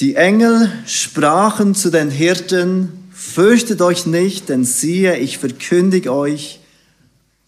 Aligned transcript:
Die 0.00 0.14
Engel 0.14 0.72
sprachen 0.86 1.74
zu 1.74 1.90
den 1.90 2.08
Hirten, 2.08 3.10
fürchtet 3.12 3.82
euch 3.82 4.06
nicht, 4.06 4.48
denn 4.48 4.64
siehe, 4.64 5.16
ich 5.16 5.38
verkündige 5.38 6.12
euch 6.12 6.60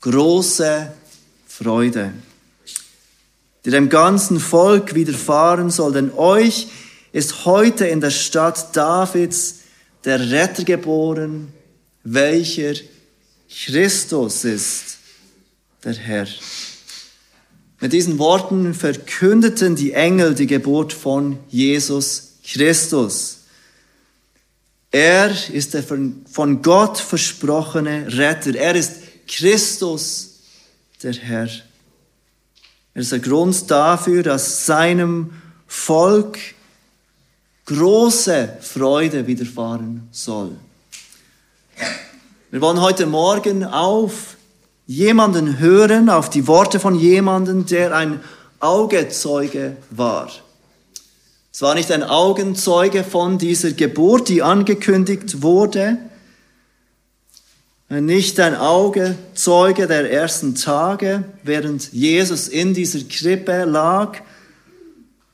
große 0.01 0.91
Freude, 1.47 2.13
die 3.65 3.71
dem 3.71 3.89
ganzen 3.89 4.41
Volk 4.41 4.97
widerfahren 4.97 5.71
soll, 5.71 5.93
denn 5.93 6.13
euch 6.13 6.67
ist 7.13 7.45
heute 7.45 7.87
in 7.87 8.01
der 8.01 8.11
Stadt 8.11 8.75
Davids 8.75 9.61
der 10.05 10.33
Retter 10.33 10.65
geboren, 10.65 11.53
welcher 12.03 12.75
Christus 13.49 14.45
ist, 14.45 14.99
der 15.85 15.95
Herr. 15.95 16.27
Mit 17.81 17.93
diesen 17.93 18.19
Worten 18.19 18.75
verkündeten 18.75 19.77
die 19.77 19.93
Engel 19.93 20.35
die 20.35 20.49
Geburt 20.49 20.93
von 20.93 21.39
Jesus 21.49 22.30
Christus. 22.53 23.39
Er 24.91 25.31
ist 25.53 25.75
der 25.75 25.85
von 25.85 26.63
Gott 26.63 26.99
versprochene 26.99 28.07
Retter. 28.09 28.55
Er 28.57 28.75
ist 28.75 28.95
Christus, 29.29 30.41
der 31.03 31.13
Herr. 31.13 31.49
Er 32.95 33.03
ist 33.03 33.13
der 33.13 33.21
Grund 33.21 33.71
dafür, 33.71 34.25
dass 34.25 34.67
seinem 34.67 35.31
Volk 35.69 36.39
große 37.67 38.57
Freude 38.61 39.29
widerfahren 39.29 40.09
soll. 40.11 40.57
Wir 42.51 42.61
wollen 42.61 42.81
heute 42.81 43.07
Morgen 43.07 43.63
auf 43.63 44.37
jemanden 44.89 45.61
hören, 45.61 46.11
auf 46.11 46.31
die 46.31 46.49
Worte 46.49 46.81
von 46.81 46.97
jemanden, 46.99 47.65
der 47.67 47.95
ein 47.95 48.21
Augezeuge 48.59 49.77
war. 49.91 50.33
Es 51.53 51.63
war 51.63 51.75
nicht 51.75 51.91
ein 51.91 52.05
Augenzeuge 52.05 53.03
von 53.03 53.37
dieser 53.39 53.73
Geburt, 53.73 54.29
die 54.29 54.43
angekündigt 54.43 55.43
wurde, 55.43 55.99
nicht 57.89 58.39
ein 58.39 58.55
Augezeuge 58.55 59.89
der 59.89 60.13
ersten 60.13 60.55
Tage, 60.55 61.25
während 61.43 61.93
Jesus 61.93 62.47
in 62.47 62.73
dieser 62.73 63.01
Krippe 63.01 63.65
lag, 63.65 64.19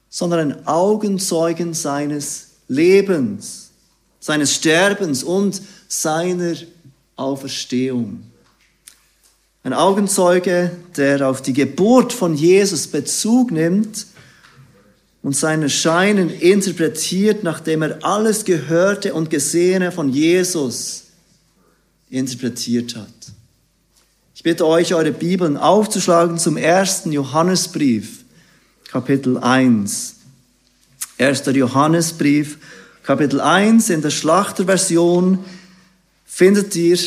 sondern 0.09 0.53
ein 0.53 0.67
Augenzeugen 0.67 1.75
seines 1.75 2.53
Lebens, 2.67 3.71
seines 4.19 4.55
Sterbens 4.55 5.23
und 5.23 5.61
seiner 5.87 6.55
Auferstehung. 7.17 8.23
Ein 9.63 9.75
Augenzeuge, 9.75 10.71
der 10.97 11.29
auf 11.29 11.43
die 11.43 11.53
Geburt 11.53 12.15
von 12.15 12.35
Jesus 12.35 12.87
Bezug 12.87 13.51
nimmt 13.51 14.07
und 15.27 15.35
sein 15.35 15.63
Erscheinen 15.63 16.31
interpretiert, 16.31 17.43
nachdem 17.43 17.83
er 17.83 17.99
alles 18.05 18.45
Gehörte 18.45 19.13
und 19.13 19.29
Gesehene 19.29 19.91
von 19.91 20.09
Jesus 20.09 21.07
interpretiert 22.09 22.95
hat. 22.95 23.09
Ich 24.37 24.45
bitte 24.45 24.65
euch, 24.65 24.95
eure 24.95 25.11
Bibeln 25.11 25.57
aufzuschlagen 25.57 26.39
zum 26.39 26.57
ersten 26.57 27.11
Johannesbrief, 27.11 28.23
Kapitel 28.89 29.39
1. 29.39 30.15
1. 31.19 31.43
Johannesbrief, 31.47 32.59
Kapitel 33.03 33.41
1, 33.41 33.91
in 33.91 34.03
der 34.03 34.11
Schlachterversion 34.11 35.41
findet 36.25 36.77
ihr 36.77 36.99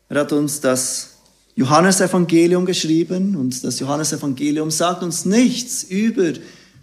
Er 0.08 0.22
hat 0.22 0.32
uns 0.32 0.62
das 0.62 1.15
Johannesevangelium 1.56 2.66
geschrieben 2.66 3.36
und 3.36 3.64
das 3.64 3.80
Johannesevangelium 3.80 4.72
sagt 4.72 5.04
uns 5.04 5.26
nichts 5.26 5.84
über 5.84 6.34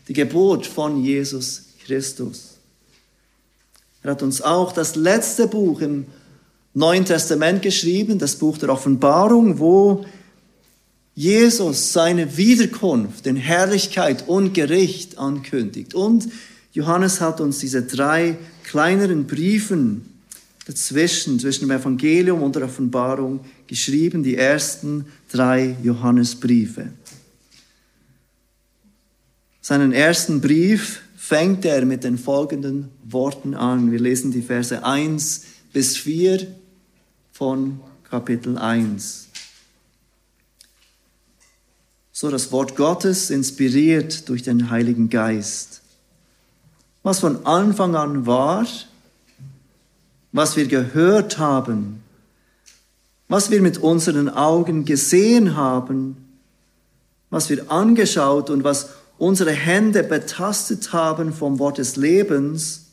die 0.09 0.15
Geburt 0.15 0.66
von 0.66 1.05
Jesus 1.05 1.65
Christus. 1.84 2.56
Er 4.03 4.12
hat 4.12 4.22
uns 4.22 4.41
auch 4.41 4.72
das 4.72 4.97
letzte 4.97 5.47
Buch 5.47 5.81
im 5.81 6.06
Neuen 6.75 7.05
Testament 7.05 7.61
geschrieben, 7.61 8.19
das 8.19 8.37
Buch 8.37 8.56
der 8.56 8.71
Offenbarung, 8.71 9.59
wo 9.59 10.06
Jesus 11.15 11.93
seine 11.93 12.38
Wiederkunft 12.38 13.27
in 13.27 13.37
Herrlichkeit 13.37 14.27
und 14.27 14.55
Gericht 14.55 15.19
ankündigt. 15.19 15.94
Und 15.94 16.28
Johannes 16.72 17.21
hat 17.21 17.43
uns 17.43 17.59
diese 17.59 17.82
drei 17.82 18.38
kleineren 18.65 19.27
Briefen 19.27 20.12
dazwischen, 20.67 21.39
zwischen 21.41 21.69
dem 21.69 21.77
Evangelium 21.77 22.43
und 22.43 22.56
der 22.56 22.65
Offenbarung 22.65 23.41
geschrieben, 23.67 24.23
die 24.23 24.37
ersten 24.37 25.06
drei 25.31 25.77
Johannesbriefe. 25.83 26.89
Seinen 29.61 29.93
ersten 29.93 30.41
Brief 30.41 31.03
fängt 31.17 31.65
er 31.65 31.84
mit 31.84 32.05
den 32.05 32.19
folgenden 32.19 32.89
Worten 33.05 33.55
an. 33.55 33.93
Wir 33.93 34.00
lesen 34.00 34.33
die 34.33 34.43
Verse 34.43 34.84
1 34.84 35.45
bis 35.73 35.97
4 35.97 36.47
von 37.33 37.81
Kapitel 38.09 38.59
1. 38.59 39.29
So 42.11 42.31
das 42.31 42.53
Wort 42.53 42.77
Gottes 42.77 43.31
inspiriert 43.31 44.29
durch 44.29 44.43
den 44.43 44.71
Heiligen 44.71 45.09
Geist. 45.09 45.81
Was 47.03 47.21
von 47.21 47.47
Anfang 47.47 47.97
an 47.97 48.27
war, 48.27 48.67
was 50.32 50.56
wir 50.56 50.66
gehört 50.66 51.38
haben, 51.38 52.03
was 53.28 53.50
wir 53.50 53.62
mit 53.62 53.78
unseren 53.78 54.28
Augen 54.28 54.84
gesehen 54.84 55.56
haben, 55.56 56.16
was 57.31 57.48
wir 57.48 57.70
angeschaut 57.70 58.50
und 58.50 58.65
was 58.65 58.91
unsere 59.19 59.53
Hände 59.53 60.03
betastet 60.03 60.93
haben 60.93 61.32
vom 61.32 61.59
Wort 61.59 61.78
des 61.78 61.97
Lebens. 61.97 62.87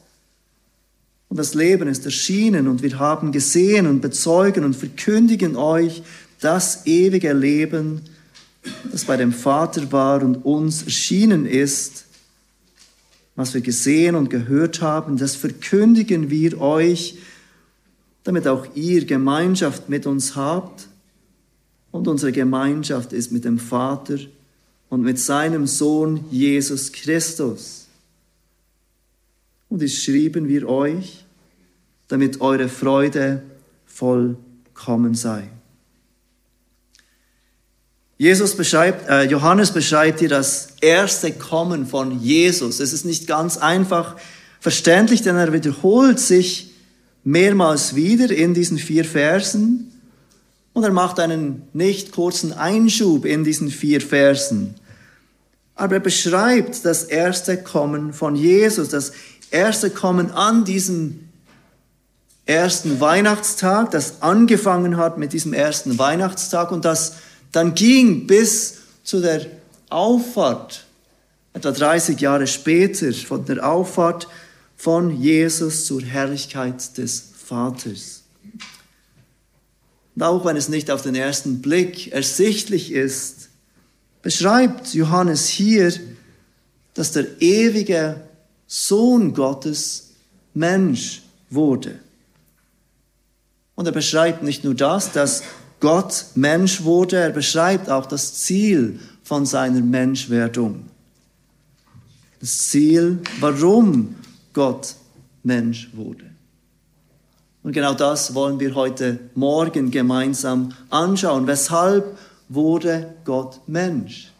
Und 1.28 1.38
das 1.38 1.54
Leben 1.54 1.88
ist 1.88 2.06
erschienen 2.06 2.68
und 2.68 2.84
wir 2.84 3.00
haben 3.00 3.32
gesehen 3.32 3.88
und 3.88 4.02
bezeugen 4.02 4.64
und 4.64 4.76
verkündigen 4.76 5.56
euch 5.56 6.04
das 6.40 6.86
ewige 6.86 7.34
Leben, 7.34 8.02
das 8.92 9.06
bei 9.06 9.18
dem 9.18 9.34
Vater 9.34 9.92
war 9.92 10.22
und 10.22 10.46
uns 10.46 10.84
erschienen 10.84 11.46
ist, 11.46 12.06
was 13.40 13.54
wir 13.54 13.62
gesehen 13.62 14.16
und 14.16 14.30
gehört 14.30 14.82
haben, 14.82 15.16
das 15.16 15.38
verkündigen 15.38 16.30
wir 16.30 16.60
euch, 16.60 17.20
damit 18.26 18.50
auch 18.50 18.68
ihr 18.76 19.06
Gemeinschaft 19.06 19.88
mit 19.88 20.06
uns 20.06 20.36
habt. 20.36 20.90
Und 21.90 22.10
unsere 22.10 22.34
Gemeinschaft 22.34 23.14
ist 23.14 23.32
mit 23.32 23.46
dem 23.46 23.58
Vater 23.58 24.18
und 24.90 25.04
mit 25.04 25.20
seinem 25.20 25.68
Sohn 25.68 26.26
Jesus 26.30 26.92
Christus. 26.92 27.88
Und 29.70 29.82
dies 29.82 30.04
schrieben 30.04 30.50
wir 30.50 30.68
euch, 30.68 31.24
damit 32.10 32.42
eure 32.42 32.68
Freude 32.68 33.42
vollkommen 33.86 35.16
sei. 35.16 35.50
Jesus 38.22 38.58
beschreibt, 38.58 39.08
äh, 39.08 39.24
Johannes 39.24 39.72
beschreibt 39.72 40.20
hier 40.20 40.28
das 40.28 40.74
erste 40.82 41.32
Kommen 41.32 41.86
von 41.86 42.20
Jesus. 42.20 42.82
Es 42.82 42.92
ist 42.92 43.06
nicht 43.06 43.28
ganz 43.28 43.56
einfach 43.56 44.18
verständlich, 44.60 45.22
denn 45.22 45.38
er 45.38 45.54
wiederholt 45.54 46.20
sich 46.20 46.74
mehrmals 47.24 47.96
wieder 47.96 48.30
in 48.30 48.54
diesen 48.54 48.78
vier 48.78 49.06
Versen 49.06 49.94
und 50.74 50.84
er 50.84 50.92
macht 50.92 51.18
einen 51.18 51.62
nicht 51.72 52.12
kurzen 52.12 52.52
Einschub 52.52 53.24
in 53.24 53.46
diesen 53.46 53.70
vier 53.70 54.02
Versen. 54.02 54.76
Aber 55.76 55.94
er 55.94 56.02
beschreibt 56.02 56.84
das 56.84 57.06
erste 57.06 57.56
Kommen 57.56 58.12
von 58.12 58.36
Jesus, 58.36 58.90
das 58.90 59.14
erste 59.50 59.92
Kommen 59.92 60.32
an 60.32 60.66
diesem 60.66 61.30
ersten 62.46 63.00
Weihnachtstag, 63.00 63.92
das 63.92 64.22
angefangen 64.22 64.98
hat 64.98 65.18
mit 65.18 65.32
diesem 65.32 65.54
ersten 65.54 65.98
Weihnachtstag 65.98 66.74
und 66.74 66.84
das 66.84 67.14
dann 67.52 67.74
ging 67.74 68.28
bis 68.28 68.78
zu 69.04 69.22
der 69.22 69.46
Auffahrt, 69.90 70.86
etwa 71.54 71.72
30 71.72 72.20
Jahre 72.20 72.48
später, 72.48 73.12
von 73.14 73.46
der 73.46 73.68
Auffahrt 73.68 74.28
von 74.78 75.22
Jesus 75.22 75.86
zur 75.86 76.02
Herrlichkeit 76.02 76.98
des 76.98 77.24
Vaters. 77.46 78.24
Und 80.16 80.24
auch 80.24 80.46
wenn 80.46 80.58
es 80.58 80.70
nicht 80.70 80.92
auf 80.92 81.02
den 81.02 81.16
ersten 81.16 81.62
Blick 81.62 82.12
ersichtlich 82.12 82.92
ist, 82.92 83.50
beschreibt 84.22 84.94
Johannes 84.94 85.48
hier, 85.48 85.94
dass 86.94 87.14
der 87.14 87.42
ewige 87.42 88.22
Sohn 88.68 89.34
Gottes 89.34 90.12
Mensch 90.54 91.22
wurde. 91.50 92.00
Und 93.76 93.86
er 93.86 93.94
beschreibt 93.94 94.44
nicht 94.44 94.64
nur 94.64 94.76
das, 94.76 95.14
dass 95.14 95.44
Gott 95.80 96.26
Mensch 96.36 96.84
wurde, 96.84 97.18
er 97.18 97.30
beschreibt 97.30 97.90
auch 97.90 98.06
das 98.06 98.34
Ziel 98.34 99.00
von 99.24 99.46
seiner 99.46 99.82
Menschwerdung. 99.82 100.86
Das 102.40 102.70
Ziel, 102.70 103.20
warum 103.40 104.16
Gott 104.54 104.96
Mensch 105.44 105.90
wurde. 105.94 106.26
Und 107.64 107.74
genau 107.74 107.94
das 107.94 108.34
wollen 108.34 108.60
wir 108.60 108.76
heute 108.76 109.20
Morgen 109.36 109.92
gemeinsam 109.92 110.74
anschauen. 110.90 111.48
Weshalb 111.48 112.18
wurde 112.48 113.16
Gott 113.26 113.62
Mensch? 113.68 114.32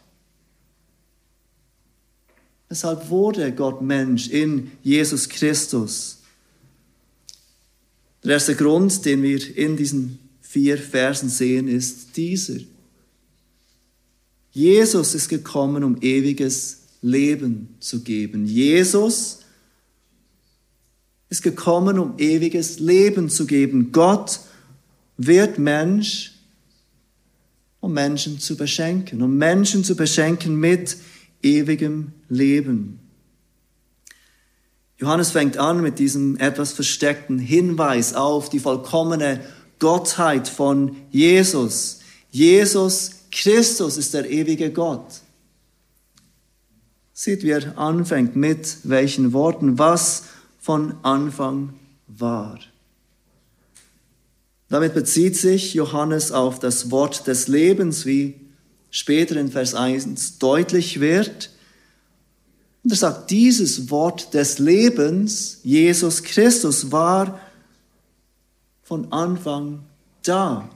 Weshalb 2.68 3.10
wurde 3.10 3.52
Gott 3.52 3.82
Mensch 3.82 4.28
in 4.28 4.72
Jesus 4.82 5.28
Christus? 5.28 6.18
Der 8.24 8.32
erste 8.32 8.54
Grund, 8.54 9.04
den 9.04 9.22
wir 9.22 9.56
in 9.56 9.76
diesen 9.76 10.18
vier 10.50 10.78
Versen 10.78 11.28
sehen, 11.28 11.68
ist 11.68 12.16
dieser. 12.16 12.58
Jesus 14.50 15.14
ist 15.14 15.28
gekommen, 15.28 15.84
um 15.84 16.02
ewiges 16.02 16.80
Leben 17.02 17.76
zu 17.78 18.02
geben. 18.02 18.46
Jesus 18.46 19.42
ist 21.28 21.42
gekommen, 21.42 22.00
um 22.00 22.14
ewiges 22.18 22.80
Leben 22.80 23.30
zu 23.30 23.46
geben. 23.46 23.92
Gott 23.92 24.40
wird 25.16 25.60
Mensch, 25.60 26.32
um 27.78 27.92
Menschen 27.92 28.40
zu 28.40 28.56
beschenken, 28.56 29.22
um 29.22 29.36
Menschen 29.36 29.84
zu 29.84 29.94
beschenken 29.94 30.56
mit 30.56 30.96
ewigem 31.44 32.10
Leben. 32.28 32.98
Johannes 34.98 35.30
fängt 35.30 35.58
an 35.58 35.80
mit 35.80 36.00
diesem 36.00 36.36
etwas 36.38 36.72
versteckten 36.72 37.38
Hinweis 37.38 38.14
auf 38.14 38.50
die 38.50 38.58
vollkommene 38.58 39.40
Gottheit 39.80 40.46
von 40.46 40.96
Jesus. 41.10 41.98
Jesus 42.30 43.10
Christus 43.32 43.96
ist 43.96 44.14
der 44.14 44.30
ewige 44.30 44.70
Gott. 44.70 45.06
Sieht, 47.12 47.42
wie 47.42 47.50
er 47.50 47.76
anfängt 47.76 48.36
mit 48.36 48.78
welchen 48.84 49.32
Worten, 49.32 49.78
was 49.78 50.24
von 50.60 50.94
Anfang 51.02 51.74
war. 52.06 52.60
Damit 54.68 54.94
bezieht 54.94 55.36
sich 55.36 55.74
Johannes 55.74 56.30
auf 56.30 56.60
das 56.60 56.92
Wort 56.92 57.26
des 57.26 57.48
Lebens, 57.48 58.06
wie 58.06 58.34
später 58.90 59.36
in 59.36 59.50
Vers 59.50 59.74
1 59.74 60.38
deutlich 60.38 61.00
wird. 61.00 61.50
Und 62.84 62.92
er 62.92 62.96
sagt, 62.96 63.30
dieses 63.30 63.90
Wort 63.90 64.32
des 64.32 64.58
Lebens, 64.58 65.58
Jesus 65.64 66.22
Christus, 66.22 66.92
war 66.92 67.40
von 68.90 69.12
Anfang 69.12 69.84
da. 70.24 70.68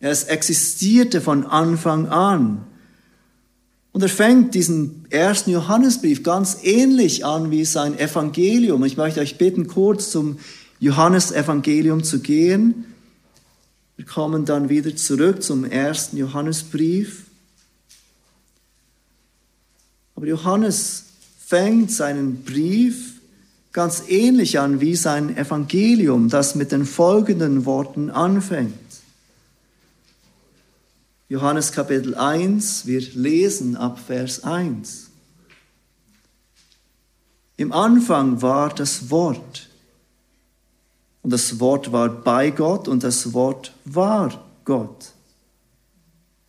Es 0.00 0.24
existierte 0.24 1.20
von 1.20 1.46
Anfang 1.46 2.08
an. 2.08 2.66
Und 3.92 4.02
er 4.02 4.08
fängt 4.08 4.56
diesen 4.56 5.06
ersten 5.08 5.52
Johannesbrief 5.52 6.24
ganz 6.24 6.58
ähnlich 6.64 7.24
an 7.24 7.52
wie 7.52 7.64
sein 7.64 7.96
Evangelium. 7.96 8.82
Ich 8.82 8.96
möchte 8.96 9.20
euch 9.20 9.38
bitten, 9.38 9.68
kurz 9.68 10.10
zum 10.10 10.40
Johannesevangelium 10.80 12.02
zu 12.02 12.18
gehen. 12.18 12.86
Wir 13.94 14.04
kommen 14.04 14.44
dann 14.44 14.68
wieder 14.68 14.96
zurück 14.96 15.40
zum 15.40 15.64
ersten 15.64 16.16
Johannesbrief. 16.16 17.26
Aber 20.16 20.26
Johannes 20.26 21.04
fängt 21.38 21.92
seinen 21.92 22.42
Brief 22.42 23.13
ganz 23.74 24.04
ähnlich 24.08 24.60
an 24.60 24.80
wie 24.80 24.94
sein 24.94 25.36
Evangelium, 25.36 26.30
das 26.30 26.54
mit 26.54 26.72
den 26.72 26.86
folgenden 26.86 27.66
Worten 27.66 28.08
anfängt. 28.08 28.72
Johannes 31.28 31.72
Kapitel 31.72 32.14
1, 32.14 32.86
wir 32.86 33.00
lesen 33.00 33.76
ab 33.76 33.98
Vers 33.98 34.44
1. 34.44 35.10
Im 37.56 37.72
Anfang 37.72 38.40
war 38.42 38.72
das 38.72 39.10
Wort. 39.10 39.68
Und 41.22 41.32
das 41.32 41.58
Wort 41.58 41.90
war 41.90 42.08
bei 42.08 42.50
Gott 42.50 42.86
und 42.86 43.02
das 43.02 43.32
Wort 43.32 43.74
war 43.84 44.44
Gott. 44.64 45.13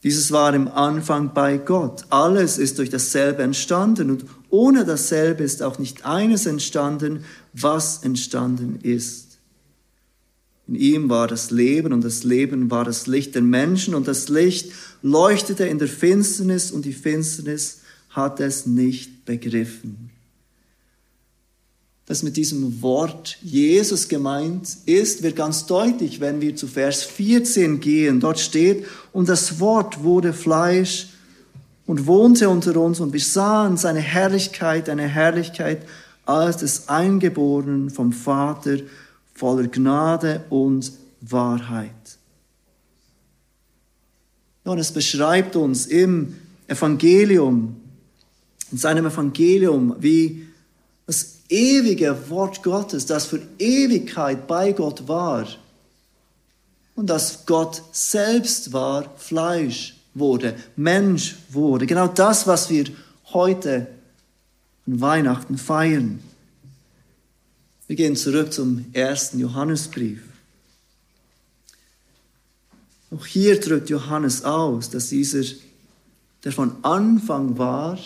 Dieses 0.06 0.32
war 0.32 0.54
im 0.54 0.68
Anfang 0.68 1.34
bei 1.34 1.58
Gott. 1.58 2.06
Alles 2.12 2.60
ist 2.60 2.78
durch 2.78 2.92
dasselbe 2.92 3.42
entstanden 3.42 4.12
und 4.12 4.26
ohne 4.52 4.86
dasselbe 4.86 5.44
ist 5.44 5.64
auch 5.64 5.80
nicht 5.80 6.06
eines 6.06 6.46
entstanden, 6.46 7.26
was 7.54 8.04
entstanden 8.04 8.78
ist. 8.84 9.40
In 10.68 10.76
ihm 10.76 11.10
war 11.10 11.28
das 11.28 11.50
Leben 11.50 11.92
und 11.92 12.04
das 12.04 12.24
Leben 12.24 12.70
war 12.70 12.86
das 12.86 13.08
Licht 13.08 13.34
der 13.34 13.42
Menschen 13.42 13.96
und 13.96 14.08
das 14.08 14.30
Licht 14.30 14.72
leuchtete 15.02 15.66
in 15.66 15.80
der 15.80 15.88
Finsternis 15.88 16.72
und 16.72 16.86
die 16.86 16.94
Finsternis 16.94 17.80
hat 18.12 18.40
es 18.40 18.68
nicht 18.68 19.26
begriffen. 19.26 20.12
Das 22.08 22.22
mit 22.22 22.38
diesem 22.38 22.84
Wort 22.84 23.38
Jesus 23.42 24.08
gemeint 24.08 24.78
ist, 24.86 25.24
wird 25.24 25.36
ganz 25.36 25.66
deutlich, 25.66 26.20
wenn 26.20 26.40
wir 26.40 26.56
zu 26.56 26.68
Vers 26.68 27.04
14 27.04 27.80
gehen. 27.80 28.20
Dort 28.20 28.40
steht, 28.40 28.86
und 29.12 29.28
das 29.28 29.60
Wort 29.60 30.04
wurde 30.04 30.32
Fleisch 30.32 31.08
und 31.88 32.06
wohnte 32.06 32.50
unter 32.50 32.80
uns 32.80 33.00
und 33.00 33.14
wir 33.14 33.20
sahen 33.20 33.78
seine 33.78 34.02
Herrlichkeit, 34.02 34.88
eine 34.90 35.08
Herrlichkeit 35.08 35.82
als 36.26 36.58
des 36.58 36.90
Eingeborenen 36.90 37.90
vom 37.90 38.12
Vater 38.12 38.78
voller 39.34 39.68
Gnade 39.68 40.44
und 40.50 40.92
Wahrheit. 41.22 41.92
Und 44.64 44.80
es 44.80 44.92
beschreibt 44.92 45.56
uns 45.56 45.86
im 45.86 46.36
Evangelium, 46.68 47.76
in 48.72 48.78
seinem 48.78 49.06
Evangelium, 49.06 49.96
wie 50.00 50.48
das 51.06 51.35
ewige 51.56 52.30
Wort 52.30 52.64
Gottes, 52.64 53.06
das 53.06 53.28
für 53.28 53.42
Ewigkeit 53.58 54.46
bei 54.46 54.74
Gott 54.74 55.08
war 55.08 55.48
und 56.96 57.10
dass 57.10 57.46
Gott 57.46 57.82
selbst 57.94 58.74
war, 58.74 59.18
Fleisch 59.18 59.96
wurde, 60.14 60.56
Mensch 60.76 61.38
wurde. 61.50 61.88
Genau 61.88 62.08
das, 62.08 62.46
was 62.46 62.70
wir 62.70 62.86
heute 63.34 63.88
an 64.86 65.00
Weihnachten 65.00 65.58
feiern. 65.58 66.20
Wir 67.88 67.96
gehen 67.96 68.18
zurück 68.18 68.52
zum 68.52 68.86
ersten 68.92 69.40
Johannesbrief. 69.40 70.22
Auch 73.12 73.26
hier 73.26 73.60
drückt 73.62 73.90
Johannes 73.90 74.44
aus, 74.44 74.90
dass 74.90 75.08
dieser, 75.08 75.44
der 76.44 76.52
von 76.52 76.84
Anfang 76.84 77.58
war, 77.58 77.98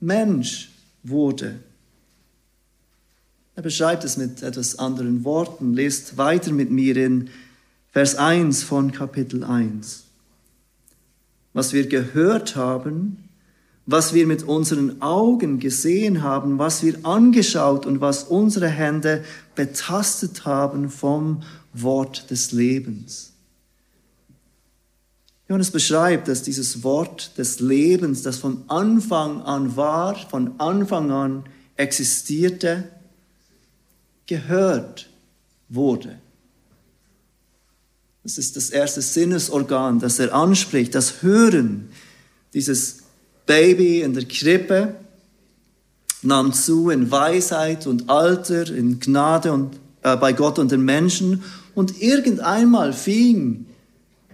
Mensch 0.00 0.70
wurde. 1.04 1.60
Er 3.56 3.62
beschreibt 3.62 4.04
es 4.04 4.18
mit 4.18 4.42
etwas 4.42 4.78
anderen 4.78 5.24
Worten. 5.24 5.72
Lest 5.72 6.18
weiter 6.18 6.52
mit 6.52 6.70
mir 6.70 6.94
in 6.98 7.30
Vers 7.90 8.14
1 8.14 8.62
von 8.62 8.92
Kapitel 8.92 9.44
1. 9.44 10.04
Was 11.54 11.72
wir 11.72 11.86
gehört 11.88 12.54
haben, 12.54 13.30
was 13.86 14.12
wir 14.12 14.26
mit 14.26 14.42
unseren 14.42 15.00
Augen 15.00 15.58
gesehen 15.58 16.22
haben, 16.22 16.58
was 16.58 16.82
wir 16.82 17.06
angeschaut 17.06 17.86
und 17.86 18.02
was 18.02 18.24
unsere 18.24 18.68
Hände 18.68 19.24
betastet 19.54 20.44
haben 20.44 20.90
vom 20.90 21.42
Wort 21.72 22.30
des 22.30 22.52
Lebens. 22.52 23.32
Johannes 25.48 25.70
beschreibt, 25.70 26.28
dass 26.28 26.42
dieses 26.42 26.84
Wort 26.84 27.38
des 27.38 27.60
Lebens, 27.60 28.20
das 28.20 28.36
von 28.36 28.64
Anfang 28.68 29.40
an 29.40 29.76
war, 29.76 30.14
von 30.14 30.60
Anfang 30.60 31.10
an 31.10 31.44
existierte, 31.76 32.90
gehört 34.26 35.08
wurde. 35.68 36.18
Das 38.22 38.38
ist 38.38 38.56
das 38.56 38.70
erste 38.70 39.02
Sinnesorgan, 39.02 40.00
das 40.00 40.18
er 40.18 40.34
anspricht, 40.34 40.94
das 40.94 41.22
Hören, 41.22 41.90
dieses 42.54 42.98
Baby 43.46 44.00
in 44.02 44.14
der 44.14 44.24
Krippe, 44.24 44.96
nahm 46.22 46.52
zu 46.52 46.90
in 46.90 47.10
Weisheit 47.10 47.86
und 47.86 48.10
Alter, 48.10 48.68
in 48.68 48.98
Gnade 48.98 49.52
und 49.52 49.78
äh, 50.02 50.16
bei 50.16 50.32
Gott 50.32 50.58
und 50.58 50.72
den 50.72 50.84
Menschen. 50.84 51.44
Und 51.74 52.02
irgendeinmal 52.02 52.92
fing 52.92 53.66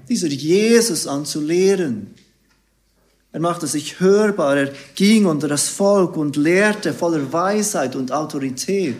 dieser 0.09 0.29
Jesus 0.29 1.07
an 1.07 1.27
zu 1.27 1.41
lehren. 1.41 2.15
Er 3.33 3.41
machte 3.41 3.67
sich 3.67 4.01
hörbar, 4.01 4.57
er 4.57 4.73
ging 4.95 5.27
unter 5.27 5.49
das 5.49 5.69
Volk 5.69 6.17
und 6.17 6.37
lehrte 6.37 6.93
voller 6.93 7.33
Weisheit 7.33 7.97
und 7.97 8.13
Autorität. 8.13 8.97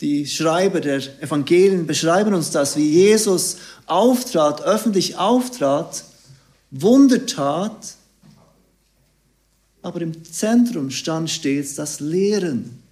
Die 0.00 0.26
Schreiber 0.26 0.80
der 0.80 0.98
Evangelien 1.20 1.86
beschreiben 1.86 2.34
uns 2.34 2.50
das, 2.50 2.76
wie 2.76 2.88
Jesus 2.88 3.56
auftrat, 3.86 4.62
öffentlich 4.62 5.16
auftrat 5.16 6.04
Wunder 6.70 7.24
tat, 7.26 7.94
aber 9.82 10.02
im 10.02 10.24
Zentrum 10.24 10.90
stand 10.90 11.30
stets 11.30 11.74
das 11.74 12.00
Lehren, 12.00 12.82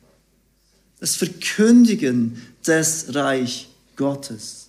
das 0.99 1.15
Verkündigen 1.15 2.41
des 2.67 3.15
Reich 3.15 3.69
Gottes. 3.97 4.69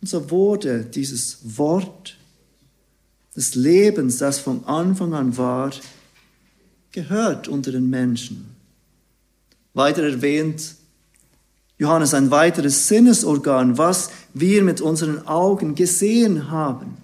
Und 0.00 0.08
so 0.08 0.30
wurde 0.30 0.84
dieses 0.84 1.38
Wort 1.58 2.16
des 3.36 3.54
Lebens, 3.54 4.18
das 4.18 4.38
vom 4.38 4.64
Anfang 4.66 5.14
an 5.14 5.36
war, 5.36 5.72
gehört 6.90 7.46
unter 7.46 7.72
den 7.72 7.88
Menschen. 7.88 8.51
Weiter 9.74 10.02
erwähnt 10.02 10.76
Johannes 11.78 12.14
ein 12.14 12.30
weiteres 12.30 12.86
Sinnesorgan, 12.86 13.76
was 13.76 14.10
wir 14.34 14.62
mit 14.62 14.80
unseren 14.80 15.26
Augen 15.26 15.74
gesehen 15.74 16.50
haben. 16.50 16.96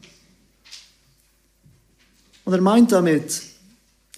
Und 2.44 2.52
er 2.52 2.60
meint 2.60 2.92
damit, 2.92 3.42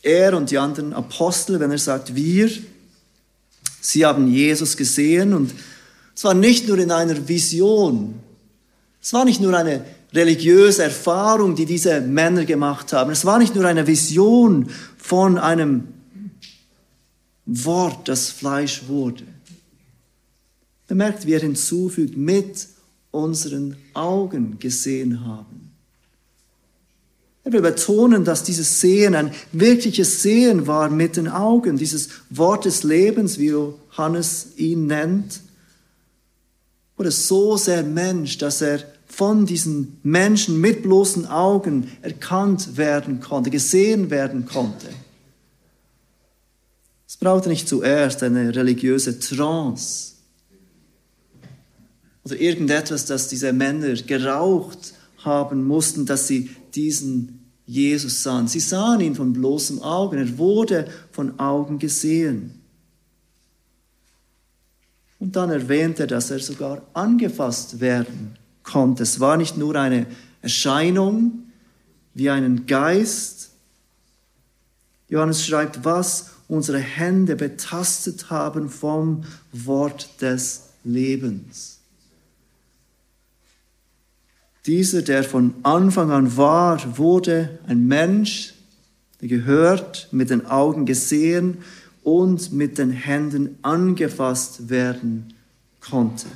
er 0.02 0.36
und 0.36 0.50
die 0.50 0.58
anderen 0.58 0.92
Apostel, 0.92 1.60
wenn 1.60 1.70
er 1.70 1.78
sagt 1.78 2.14
wir, 2.14 2.50
sie 3.80 4.04
haben 4.04 4.28
Jesus 4.28 4.76
gesehen 4.76 5.32
und 5.32 5.52
es 6.14 6.24
war 6.24 6.34
nicht 6.34 6.68
nur 6.68 6.78
in 6.78 6.90
einer 6.90 7.26
Vision, 7.26 8.20
es 9.00 9.12
war 9.12 9.24
nicht 9.24 9.40
nur 9.40 9.56
eine 9.56 9.84
religiöse 10.12 10.84
Erfahrung, 10.84 11.54
die 11.54 11.64
diese 11.64 12.00
Männer 12.00 12.44
gemacht 12.44 12.92
haben, 12.92 13.10
es 13.10 13.24
war 13.24 13.38
nicht 13.38 13.54
nur 13.54 13.64
eine 13.64 13.86
Vision 13.86 14.70
von 14.98 15.38
einem 15.38 15.88
Wort, 17.50 18.08
das 18.08 18.30
Fleisch 18.30 18.86
wurde. 18.86 19.24
Bemerkt, 20.86 21.26
wie 21.26 21.32
er 21.32 21.40
hinzufügt, 21.40 22.16
mit 22.16 22.68
unseren 23.10 23.76
Augen 23.92 24.58
gesehen 24.58 25.24
haben. 25.24 25.72
Er 27.42 27.52
will 27.52 27.62
betonen, 27.62 28.24
dass 28.24 28.44
dieses 28.44 28.80
Sehen 28.80 29.14
ein 29.14 29.32
wirkliches 29.50 30.22
Sehen 30.22 30.66
war 30.66 30.90
mit 30.90 31.16
den 31.16 31.26
Augen, 31.26 31.76
dieses 31.76 32.10
Wort 32.28 32.66
des 32.66 32.84
Lebens, 32.84 33.38
wie 33.38 33.48
Johannes 33.48 34.48
ihn 34.56 34.86
nennt, 34.86 35.40
wurde 36.96 37.10
so 37.10 37.56
sehr 37.56 37.82
Mensch, 37.82 38.38
dass 38.38 38.60
er 38.60 38.84
von 39.06 39.46
diesen 39.46 39.98
Menschen 40.02 40.60
mit 40.60 40.82
bloßen 40.82 41.26
Augen 41.26 41.90
erkannt 42.02 42.76
werden 42.76 43.20
konnte, 43.20 43.50
gesehen 43.50 44.10
werden 44.10 44.46
konnte. 44.46 44.86
Es 47.20 47.24
brauchte 47.26 47.50
nicht 47.50 47.68
zuerst 47.68 48.22
eine 48.22 48.56
religiöse 48.56 49.18
Trance 49.18 50.14
oder 52.24 52.40
irgendetwas, 52.40 53.04
das 53.04 53.28
diese 53.28 53.52
Männer 53.52 53.92
geraucht 53.92 54.94
haben 55.18 55.66
mussten, 55.66 56.06
dass 56.06 56.28
sie 56.28 56.48
diesen 56.74 57.44
Jesus 57.66 58.22
sahen. 58.22 58.48
Sie 58.48 58.58
sahen 58.58 59.02
ihn 59.02 59.14
von 59.14 59.34
bloßem 59.34 59.82
Augen. 59.82 60.16
Er 60.16 60.38
wurde 60.38 60.88
von 61.12 61.38
Augen 61.38 61.78
gesehen. 61.78 62.58
Und 65.18 65.36
dann 65.36 65.50
erwähnt 65.50 66.00
er, 66.00 66.06
dass 66.06 66.30
er 66.30 66.38
sogar 66.38 66.80
angefasst 66.94 67.80
werden 67.80 68.38
konnte. 68.62 69.02
Es 69.02 69.20
war 69.20 69.36
nicht 69.36 69.58
nur 69.58 69.76
eine 69.76 70.06
Erscheinung 70.40 71.50
wie 72.14 72.30
einen 72.30 72.64
Geist. 72.64 73.50
Johannes 75.10 75.44
schreibt, 75.44 75.84
was 75.84 76.30
unsere 76.50 76.80
Hände 76.80 77.36
betastet 77.36 78.28
haben 78.28 78.68
vom 78.68 79.22
Wort 79.52 80.20
des 80.20 80.70
Lebens. 80.82 81.78
Dieser, 84.66 85.02
der 85.02 85.22
von 85.24 85.54
Anfang 85.62 86.10
an 86.10 86.36
war, 86.36 86.98
wurde 86.98 87.60
ein 87.66 87.86
Mensch, 87.86 88.54
der 89.20 89.28
gehört, 89.28 90.08
mit 90.10 90.30
den 90.30 90.44
Augen 90.46 90.86
gesehen 90.86 91.58
und 92.02 92.52
mit 92.52 92.78
den 92.78 92.90
Händen 92.90 93.56
angefasst 93.62 94.68
werden 94.68 95.32
konnte. 95.80 96.26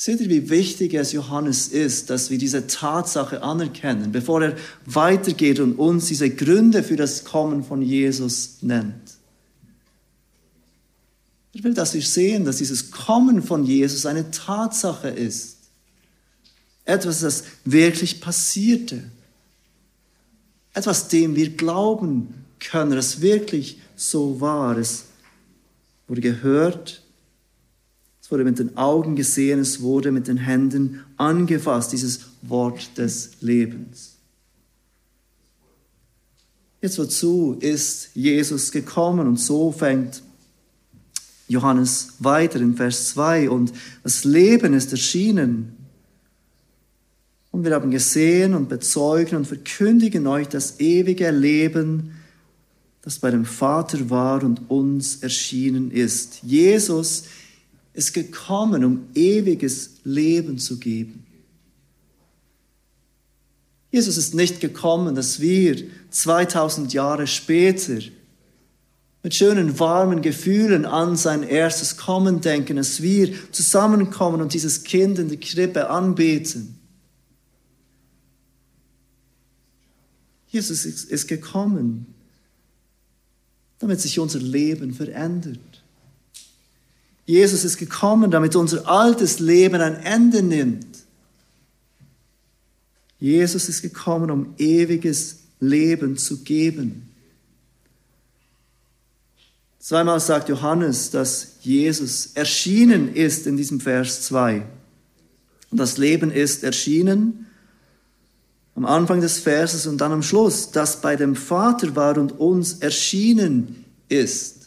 Seht 0.00 0.20
ihr, 0.20 0.30
wie 0.30 0.48
wichtig 0.48 0.94
es 0.94 1.10
Johannes 1.10 1.66
ist, 1.66 2.08
dass 2.08 2.30
wir 2.30 2.38
diese 2.38 2.68
Tatsache 2.68 3.42
anerkennen, 3.42 4.12
bevor 4.12 4.40
er 4.40 4.56
weitergeht 4.86 5.58
und 5.58 5.74
uns 5.74 6.06
diese 6.06 6.30
Gründe 6.30 6.84
für 6.84 6.94
das 6.94 7.24
Kommen 7.24 7.64
von 7.64 7.82
Jesus 7.82 8.58
nennt. 8.60 8.94
Ich 11.52 11.64
will, 11.64 11.74
dass 11.74 11.94
wir 11.94 12.02
sehen, 12.02 12.44
dass 12.44 12.58
dieses 12.58 12.92
Kommen 12.92 13.42
von 13.42 13.64
Jesus 13.64 14.06
eine 14.06 14.30
Tatsache 14.30 15.08
ist. 15.08 15.56
Etwas, 16.84 17.22
das 17.22 17.42
wirklich 17.64 18.20
passierte. 18.20 19.02
Etwas, 20.74 21.08
dem 21.08 21.34
wir 21.34 21.50
glauben 21.50 22.44
können, 22.60 22.92
das 22.92 23.20
wirklich 23.20 23.80
so 23.96 24.40
war. 24.40 24.78
Es 24.78 25.06
wurde 26.06 26.20
gehört, 26.20 27.02
wurde 28.30 28.44
mit 28.44 28.58
den 28.58 28.76
Augen 28.76 29.16
gesehen, 29.16 29.60
es 29.60 29.80
wurde 29.80 30.12
mit 30.12 30.28
den 30.28 30.36
Händen 30.36 31.00
angefasst, 31.16 31.92
dieses 31.92 32.20
Wort 32.42 32.98
des 32.98 33.30
Lebens. 33.40 34.16
Jetzt 36.80 36.98
wozu 36.98 37.56
ist 37.58 38.10
Jesus 38.14 38.70
gekommen? 38.70 39.26
Und 39.26 39.40
so 39.40 39.72
fängt 39.72 40.22
Johannes 41.48 42.14
weiter 42.18 42.60
in 42.60 42.76
Vers 42.76 43.10
2 43.10 43.48
und 43.48 43.72
das 44.02 44.24
Leben 44.24 44.74
ist 44.74 44.92
erschienen. 44.92 45.74
Und 47.50 47.64
wir 47.64 47.74
haben 47.74 47.90
gesehen 47.90 48.54
und 48.54 48.68
bezeugen 48.68 49.38
und 49.38 49.46
verkündigen 49.46 50.26
euch 50.26 50.48
das 50.48 50.78
ewige 50.80 51.30
Leben, 51.30 52.12
das 53.00 53.18
bei 53.18 53.30
dem 53.30 53.46
Vater 53.46 54.10
war 54.10 54.44
und 54.44 54.70
uns 54.70 55.22
erschienen 55.22 55.90
ist. 55.90 56.42
Jesus 56.42 57.22
ist 57.22 57.26
gekommen, 58.06 58.84
um 58.84 59.08
ewiges 59.14 59.96
Leben 60.04 60.58
zu 60.58 60.78
geben. 60.78 61.26
Jesus 63.90 64.16
ist 64.16 64.34
nicht 64.34 64.60
gekommen, 64.60 65.14
dass 65.14 65.40
wir 65.40 65.76
2000 66.10 66.92
Jahre 66.92 67.26
später 67.26 67.98
mit 69.22 69.34
schönen, 69.34 69.78
warmen 69.78 70.22
Gefühlen 70.22 70.84
an 70.84 71.16
sein 71.16 71.42
erstes 71.42 71.96
Kommen 71.96 72.40
denken, 72.40 72.76
dass 72.76 73.02
wir 73.02 73.32
zusammenkommen 73.50 74.40
und 74.40 74.54
dieses 74.54 74.84
Kind 74.84 75.18
in 75.18 75.28
der 75.28 75.38
Krippe 75.38 75.90
anbeten. 75.90 76.78
Jesus 80.48 80.84
ist 80.84 81.28
gekommen, 81.28 82.06
damit 83.80 84.00
sich 84.00 84.18
unser 84.18 84.38
Leben 84.38 84.92
verändert. 84.94 85.58
Jesus 87.28 87.62
ist 87.62 87.76
gekommen, 87.76 88.30
damit 88.30 88.56
unser 88.56 88.88
altes 88.88 89.38
Leben 89.38 89.82
ein 89.82 89.96
Ende 89.96 90.42
nimmt. 90.42 90.86
Jesus 93.18 93.68
ist 93.68 93.82
gekommen, 93.82 94.30
um 94.30 94.54
ewiges 94.56 95.40
Leben 95.60 96.16
zu 96.16 96.38
geben. 96.38 97.10
Zweimal 99.78 100.20
sagt 100.20 100.48
Johannes, 100.48 101.10
dass 101.10 101.56
Jesus 101.60 102.30
erschienen 102.32 103.14
ist 103.14 103.46
in 103.46 103.58
diesem 103.58 103.78
Vers 103.80 104.22
2. 104.22 104.62
Und 105.70 105.76
das 105.78 105.98
Leben 105.98 106.30
ist 106.30 106.64
erschienen 106.64 107.44
am 108.74 108.86
Anfang 108.86 109.20
des 109.20 109.38
Verses 109.38 109.86
und 109.86 109.98
dann 109.98 110.12
am 110.12 110.22
Schluss, 110.22 110.70
das 110.70 111.02
bei 111.02 111.14
dem 111.14 111.36
Vater 111.36 111.94
war 111.94 112.16
und 112.16 112.40
uns 112.40 112.78
erschienen 112.78 113.84
ist. 114.08 114.57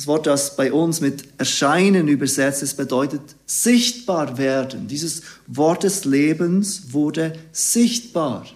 Das 0.00 0.06
Wort, 0.06 0.26
das 0.26 0.56
bei 0.56 0.72
uns 0.72 1.02
mit 1.02 1.24
erscheinen 1.36 2.08
übersetzt 2.08 2.62
ist, 2.62 2.78
bedeutet 2.78 3.20
sichtbar 3.44 4.38
werden. 4.38 4.88
Dieses 4.88 5.20
Wort 5.46 5.82
des 5.82 6.06
Lebens 6.06 6.94
wurde 6.94 7.34
sichtbar. 7.52 8.46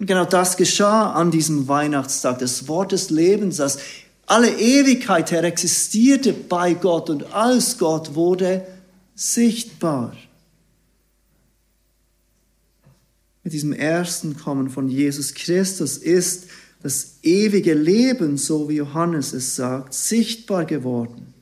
Und 0.00 0.06
genau 0.06 0.24
das 0.24 0.56
geschah 0.56 1.12
an 1.12 1.30
diesem 1.30 1.68
Weihnachtstag. 1.68 2.40
Das 2.40 2.66
Wort 2.66 2.90
des 2.90 3.10
Lebens, 3.10 3.58
das 3.58 3.78
alle 4.26 4.58
Ewigkeit 4.58 5.30
her 5.30 5.44
existierte 5.44 6.32
bei 6.32 6.74
Gott 6.74 7.08
und 7.08 7.32
als 7.32 7.78
Gott 7.78 8.16
wurde 8.16 8.66
sichtbar. 9.14 10.16
Mit 13.44 13.52
diesem 13.52 13.72
ersten 13.72 14.36
Kommen 14.36 14.68
von 14.68 14.88
Jesus 14.88 15.32
Christus 15.32 15.96
ist 15.96 16.48
das 16.82 17.16
ewige 17.22 17.74
Leben, 17.74 18.36
so 18.36 18.68
wie 18.68 18.76
Johannes 18.76 19.32
es 19.32 19.56
sagt, 19.56 19.94
sichtbar 19.94 20.64
geworden. 20.64 21.34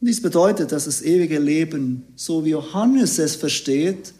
Und 0.00 0.08
dies 0.08 0.20
bedeutet, 0.20 0.72
dass 0.72 0.84
das 0.84 1.02
ewige 1.02 1.38
Leben, 1.38 2.04
so 2.16 2.44
wie 2.44 2.50
Johannes 2.50 3.18
es 3.18 3.36
versteht, 3.36 4.12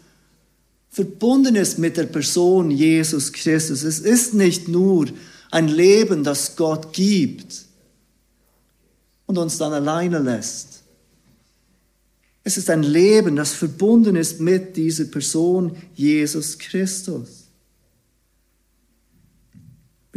verbunden 0.89 1.55
ist 1.55 1.77
mit 1.77 1.97
der 1.97 2.05
Person 2.05 2.71
Jesus 2.71 3.31
Christus. 3.31 3.83
Es 3.83 3.99
ist 3.99 4.33
nicht 4.33 4.67
nur 4.67 5.07
ein 5.51 5.67
Leben, 5.67 6.23
das 6.23 6.55
Gott 6.55 6.93
gibt 6.93 7.65
und 9.27 9.37
uns 9.37 9.57
dann 9.57 9.73
alleine 9.73 10.19
lässt. 10.19 10.81
Es 12.43 12.57
ist 12.57 12.69
ein 12.69 12.83
Leben, 12.83 13.35
das 13.35 13.53
verbunden 13.53 14.15
ist 14.15 14.39
mit 14.39 14.77
dieser 14.77 15.05
Person, 15.05 15.75
Jesus 15.95 16.57
Christus. 16.57 17.46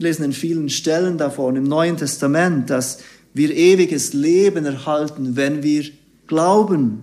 Wir 0.00 0.07
lesen 0.07 0.25
in 0.25 0.33
vielen 0.33 0.71
Stellen 0.71 1.19
davon 1.19 1.57
im 1.57 1.64
Neuen 1.64 1.99
Testament, 1.99 2.71
dass 2.71 3.00
wir 3.35 3.54
ewiges 3.54 4.14
Leben 4.14 4.64
erhalten, 4.64 5.37
wenn 5.37 5.62
wir 5.62 5.85
glauben, 6.26 7.02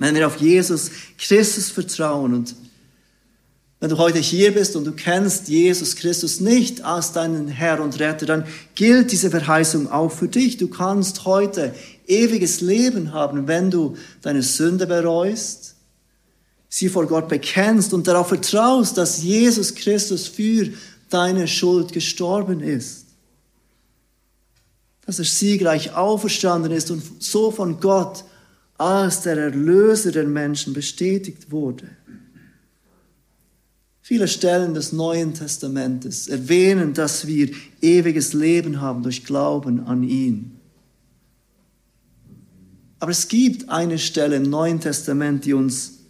wenn 0.00 0.16
wir 0.16 0.26
auf 0.26 0.38
Jesus 0.38 0.90
Christus 1.16 1.70
vertrauen. 1.70 2.34
Und 2.34 2.56
wenn 3.78 3.88
du 3.88 3.98
heute 3.98 4.18
hier 4.18 4.52
bist 4.52 4.74
und 4.74 4.84
du 4.84 4.90
kennst 4.90 5.46
Jesus 5.46 5.94
Christus 5.94 6.40
nicht 6.40 6.84
als 6.84 7.12
deinen 7.12 7.46
Herr 7.46 7.80
und 7.80 8.00
Retter, 8.00 8.26
dann 8.26 8.46
gilt 8.74 9.12
diese 9.12 9.30
Verheißung 9.30 9.88
auch 9.88 10.10
für 10.10 10.26
dich. 10.26 10.56
Du 10.56 10.66
kannst 10.66 11.24
heute 11.24 11.72
ewiges 12.08 12.60
Leben 12.60 13.12
haben, 13.12 13.46
wenn 13.46 13.70
du 13.70 13.96
deine 14.22 14.42
Sünde 14.42 14.88
bereust, 14.88 15.76
sie 16.68 16.88
vor 16.88 17.06
Gott 17.06 17.28
bekennst 17.28 17.94
und 17.94 18.08
darauf 18.08 18.26
vertraust, 18.26 18.98
dass 18.98 19.22
Jesus 19.22 19.76
Christus 19.76 20.26
für 20.26 20.68
deine 21.12 21.48
Schuld 21.48 21.92
gestorben 21.92 22.60
ist. 22.60 23.06
Dass 25.04 25.18
er 25.18 25.24
siegreich 25.24 25.94
auferstanden 25.94 26.72
ist 26.72 26.90
und 26.90 27.02
so 27.22 27.50
von 27.50 27.80
Gott 27.80 28.24
als 28.78 29.22
der 29.22 29.36
Erlöser 29.36 30.10
der 30.10 30.26
Menschen 30.26 30.72
bestätigt 30.72 31.50
wurde. 31.50 31.88
Viele 34.00 34.26
Stellen 34.26 34.74
des 34.74 34.92
Neuen 34.92 35.32
Testamentes 35.32 36.26
erwähnen, 36.26 36.92
dass 36.92 37.26
wir 37.26 37.50
ewiges 37.80 38.32
Leben 38.32 38.80
haben 38.80 39.04
durch 39.04 39.24
Glauben 39.24 39.86
an 39.86 40.02
ihn. 40.02 40.58
Aber 42.98 43.12
es 43.12 43.28
gibt 43.28 43.68
eine 43.68 43.98
Stelle 43.98 44.36
im 44.36 44.44
Neuen 44.44 44.80
Testament, 44.80 45.44
die 45.44 45.54
uns, 45.54 46.00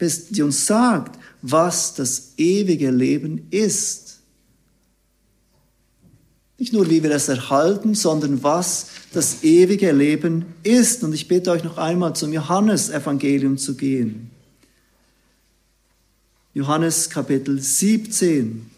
die 0.00 0.42
uns 0.42 0.66
sagt, 0.66 1.18
was 1.42 1.94
das 1.94 2.32
ewige 2.36 2.90
Leben 2.90 3.46
ist. 3.50 4.05
Nicht 6.58 6.72
nur, 6.72 6.88
wie 6.88 7.02
wir 7.02 7.10
es 7.10 7.28
erhalten, 7.28 7.94
sondern 7.94 8.42
was 8.42 8.86
das 9.12 9.42
ewige 9.42 9.92
Leben 9.92 10.46
ist. 10.62 11.04
Und 11.04 11.12
ich 11.12 11.28
bitte 11.28 11.50
euch 11.50 11.64
noch 11.64 11.76
einmal 11.76 12.16
zum 12.16 12.32
Johannesevangelium 12.32 13.58
zu 13.58 13.74
gehen. 13.74 14.30
Johannes 16.54 17.10
Kapitel 17.10 17.60
17. 17.60 18.70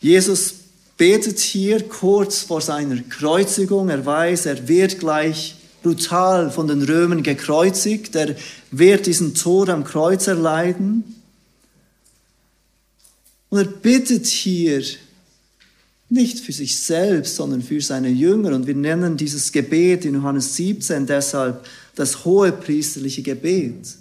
Jesus 0.00 0.54
betet 0.98 1.38
hier 1.38 1.88
kurz 1.88 2.42
vor 2.42 2.60
seiner 2.60 3.00
Kreuzigung. 3.02 3.88
Er 3.88 4.04
weiß, 4.04 4.44
er 4.44 4.68
wird 4.68 4.98
gleich 5.00 5.56
brutal 5.82 6.50
von 6.50 6.68
den 6.68 6.82
Römern 6.82 7.22
gekreuzigt. 7.22 8.14
Er 8.14 8.36
wird 8.70 9.06
diesen 9.06 9.34
Tod 9.34 9.70
am 9.70 9.84
Kreuz 9.84 10.26
erleiden. 10.26 11.17
Und 13.50 13.58
er 13.58 13.64
bittet 13.64 14.26
hier 14.26 14.82
nicht 16.10 16.40
für 16.40 16.52
sich 16.52 16.78
selbst, 16.78 17.36
sondern 17.36 17.62
für 17.62 17.80
seine 17.80 18.08
Jünger. 18.08 18.54
Und 18.54 18.66
wir 18.66 18.74
nennen 18.74 19.16
dieses 19.16 19.52
Gebet 19.52 20.04
in 20.04 20.14
Johannes 20.14 20.56
17 20.56 21.06
deshalb 21.06 21.66
das 21.94 22.24
hohe 22.24 22.52
priesterliche 22.52 23.22
Gebet. 23.22 23.96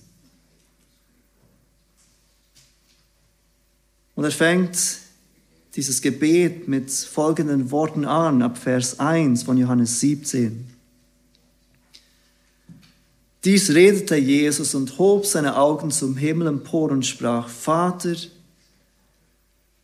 Und 4.16 4.24
er 4.24 4.32
fängt 4.32 4.77
dieses 5.75 6.01
Gebet 6.01 6.68
mit 6.68 6.89
folgenden 6.89 7.70
Worten 7.70 8.06
an, 8.06 8.42
ab 8.42 8.58
Vers 8.58 9.00
1 9.00 9.44
von 9.44 9.58
Johannes 9.58 10.00
17. 10.00 10.66
Dies 13.44 13.70
redete 13.70 14.16
Jesus 14.16 14.74
und 14.74 14.98
hob 14.98 15.25
seine 15.25 15.56
Augen 15.56 15.91
zum 15.91 16.17
Himmel 16.17 16.48
empor 16.48 16.91
und 16.91 17.06
sprach, 17.06 17.48
Vater, 17.48 18.15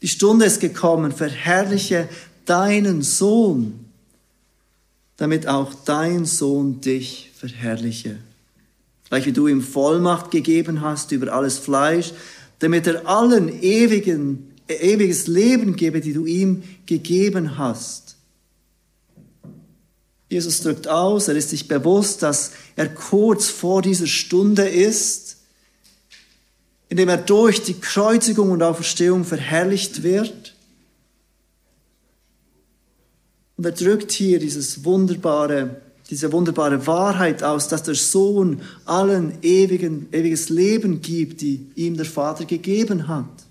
die 0.04 0.10
Stunde 0.10 0.44
ist 0.46 0.60
gekommen, 0.60 1.14
verherrliche 1.14 2.10
deinen 2.46 3.02
Sohn, 3.02 3.86
damit 5.16 5.48
auch 5.48 5.74
dein 5.74 6.26
Sohn 6.26 6.82
dich 6.82 7.32
verherrliche. 7.34 8.18
Gleich 9.08 9.26
wie 9.26 9.32
du 9.32 9.48
ihm 9.48 9.62
Vollmacht 9.62 10.30
gegeben 10.30 10.82
hast 10.82 11.14
über 11.14 11.32
alles 11.32 11.58
Fleisch, 11.58 12.12
damit 12.60 12.86
er 12.86 13.08
allen 13.08 13.64
ewigen, 13.64 14.52
ewiges 14.68 15.28
Leben 15.28 15.78
gebe, 15.78 16.02
die 16.02 16.12
du 16.12 16.26
ihm 16.26 16.64
gegeben 16.86 17.58
hast. 17.58 18.18
Jesus 20.30 20.62
drückt 20.62 20.90
aus, 20.90 21.30
er 21.30 21.36
ist 21.38 21.52
sich 21.52 21.70
bewusst, 21.70 22.24
dass 22.24 22.52
er 22.76 22.90
kurz 22.90 23.48
vor 23.48 23.82
dieser 23.82 24.08
Stunde 24.08 24.68
ist, 24.68 25.38
indem 26.90 27.10
er 27.10 27.18
durch 27.18 27.64
die 27.64 27.80
Kreuzigung 27.80 28.52
und 28.52 28.62
Auferstehung 28.62 29.24
verherrlicht 29.24 30.04
wird. 30.04 30.56
Und 33.58 33.66
er 33.66 33.72
drückt 33.72 34.12
hier 34.12 34.40
dieses 34.40 34.84
wunderbare, 34.84 35.82
diese 36.10 36.32
wunderbare 36.32 36.86
Wahrheit 36.86 37.44
aus, 37.44 37.68
dass 37.68 37.84
der 37.84 37.96
Sohn 37.96 38.62
allen 38.86 39.38
ewigen, 39.42 40.08
ewiges 40.12 40.50
Leben 40.50 41.02
gibt, 41.02 41.42
die 41.42 41.72
ihm 41.76 41.96
der 41.96 42.06
Vater 42.06 42.46
gegeben 42.46 43.08
hat. 43.08 43.44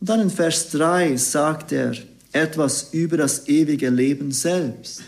Und 0.00 0.08
dann 0.08 0.20
in 0.20 0.30
Vers 0.30 0.70
3 0.70 1.16
sagt 1.16 1.72
er 1.72 1.94
etwas 2.32 2.92
über 2.92 3.16
das 3.16 3.48
ewige 3.48 3.88
Leben 3.88 4.30
selbst, 4.30 5.02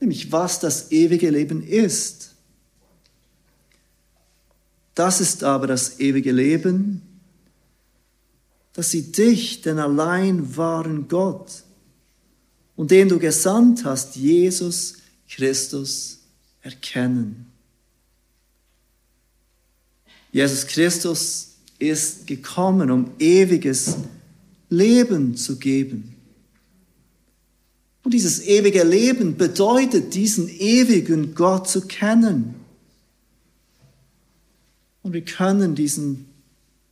nämlich 0.00 0.32
was 0.32 0.60
das 0.60 0.90
ewige 0.90 1.30
Leben 1.30 1.62
ist. 1.62 2.23
Das 4.94 5.20
ist 5.20 5.42
aber 5.42 5.66
das 5.66 5.98
ewige 6.00 6.32
Leben, 6.32 7.02
dass 8.72 8.90
sie 8.90 9.10
dich, 9.12 9.60
den 9.62 9.78
allein 9.78 10.56
wahren 10.56 11.08
Gott 11.08 11.62
und 12.76 12.90
den 12.90 13.08
du 13.08 13.18
gesandt 13.18 13.84
hast, 13.84 14.16
Jesus 14.16 14.96
Christus, 15.28 16.18
erkennen. 16.60 17.46
Jesus 20.32 20.66
Christus 20.66 21.54
ist 21.78 22.26
gekommen, 22.26 22.90
um 22.90 23.10
ewiges 23.18 23.96
Leben 24.68 25.36
zu 25.36 25.58
geben. 25.58 26.14
Und 28.02 28.12
dieses 28.12 28.42
ewige 28.42 28.82
Leben 28.82 29.36
bedeutet, 29.36 30.14
diesen 30.14 30.48
ewigen 30.48 31.34
Gott 31.34 31.68
zu 31.68 31.82
kennen. 31.82 32.56
Und 35.04 35.12
wir 35.12 35.24
können 35.24 35.74
diesen 35.74 36.26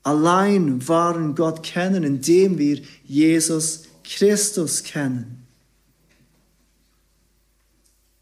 allein 0.02 0.86
wahren 0.86 1.34
Gott 1.34 1.62
kennen, 1.62 2.04
indem 2.04 2.58
wir 2.58 2.82
Jesus 3.04 3.84
Christus 4.04 4.84
kennen. 4.84 5.46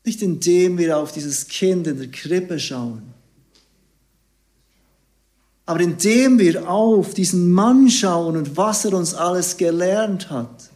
Nicht 0.04 0.22
indem 0.22 0.78
wir 0.78 0.96
auf 0.96 1.12
dieses 1.12 1.48
Kind 1.48 1.86
in 1.86 1.98
der 1.98 2.10
Krippe 2.10 2.58
schauen, 2.58 3.02
aber 5.66 5.80
indem 5.80 6.38
wir 6.38 6.68
auf 6.68 7.14
diesen 7.14 7.52
Mann 7.52 7.90
schauen 7.90 8.36
und 8.36 8.56
was 8.56 8.84
er 8.84 8.94
uns 8.94 9.14
alles 9.14 9.56
gelernt 9.56 10.30
hat, 10.30 10.70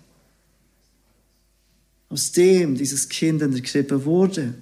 aus 2.08 2.32
dem 2.32 2.76
dieses 2.76 3.08
Kind 3.08 3.42
in 3.42 3.52
der 3.52 3.62
Krippe 3.62 4.04
wurde. 4.04 4.54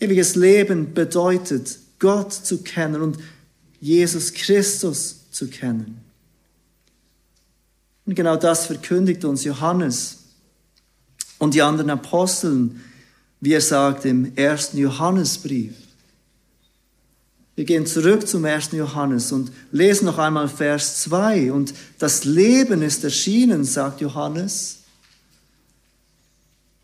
Ewiges 0.00 0.36
Leben 0.36 0.94
bedeutet, 0.94 1.78
Gott 1.98 2.32
zu 2.32 2.62
kennen 2.62 3.02
und 3.02 3.18
Jesus 3.80 4.32
Christus 4.32 5.30
zu 5.30 5.48
kennen. 5.48 6.00
Und 8.06 8.14
genau 8.14 8.36
das 8.36 8.66
verkündigt 8.66 9.24
uns 9.24 9.44
Johannes 9.44 10.18
und 11.38 11.54
die 11.54 11.62
anderen 11.62 11.90
Aposteln, 11.90 12.82
wie 13.40 13.52
er 13.52 13.60
sagt 13.60 14.04
im 14.04 14.36
ersten 14.36 14.78
Johannesbrief. 14.78 15.74
Wir 17.54 17.64
gehen 17.64 17.86
zurück 17.86 18.26
zum 18.28 18.44
ersten 18.44 18.76
Johannes 18.76 19.32
und 19.32 19.50
lesen 19.72 20.04
noch 20.04 20.18
einmal 20.18 20.48
Vers 20.48 21.02
2. 21.02 21.50
Und 21.50 21.74
das 21.98 22.24
Leben 22.24 22.82
ist 22.82 23.02
erschienen, 23.02 23.64
sagt 23.64 24.00
Johannes, 24.00 24.77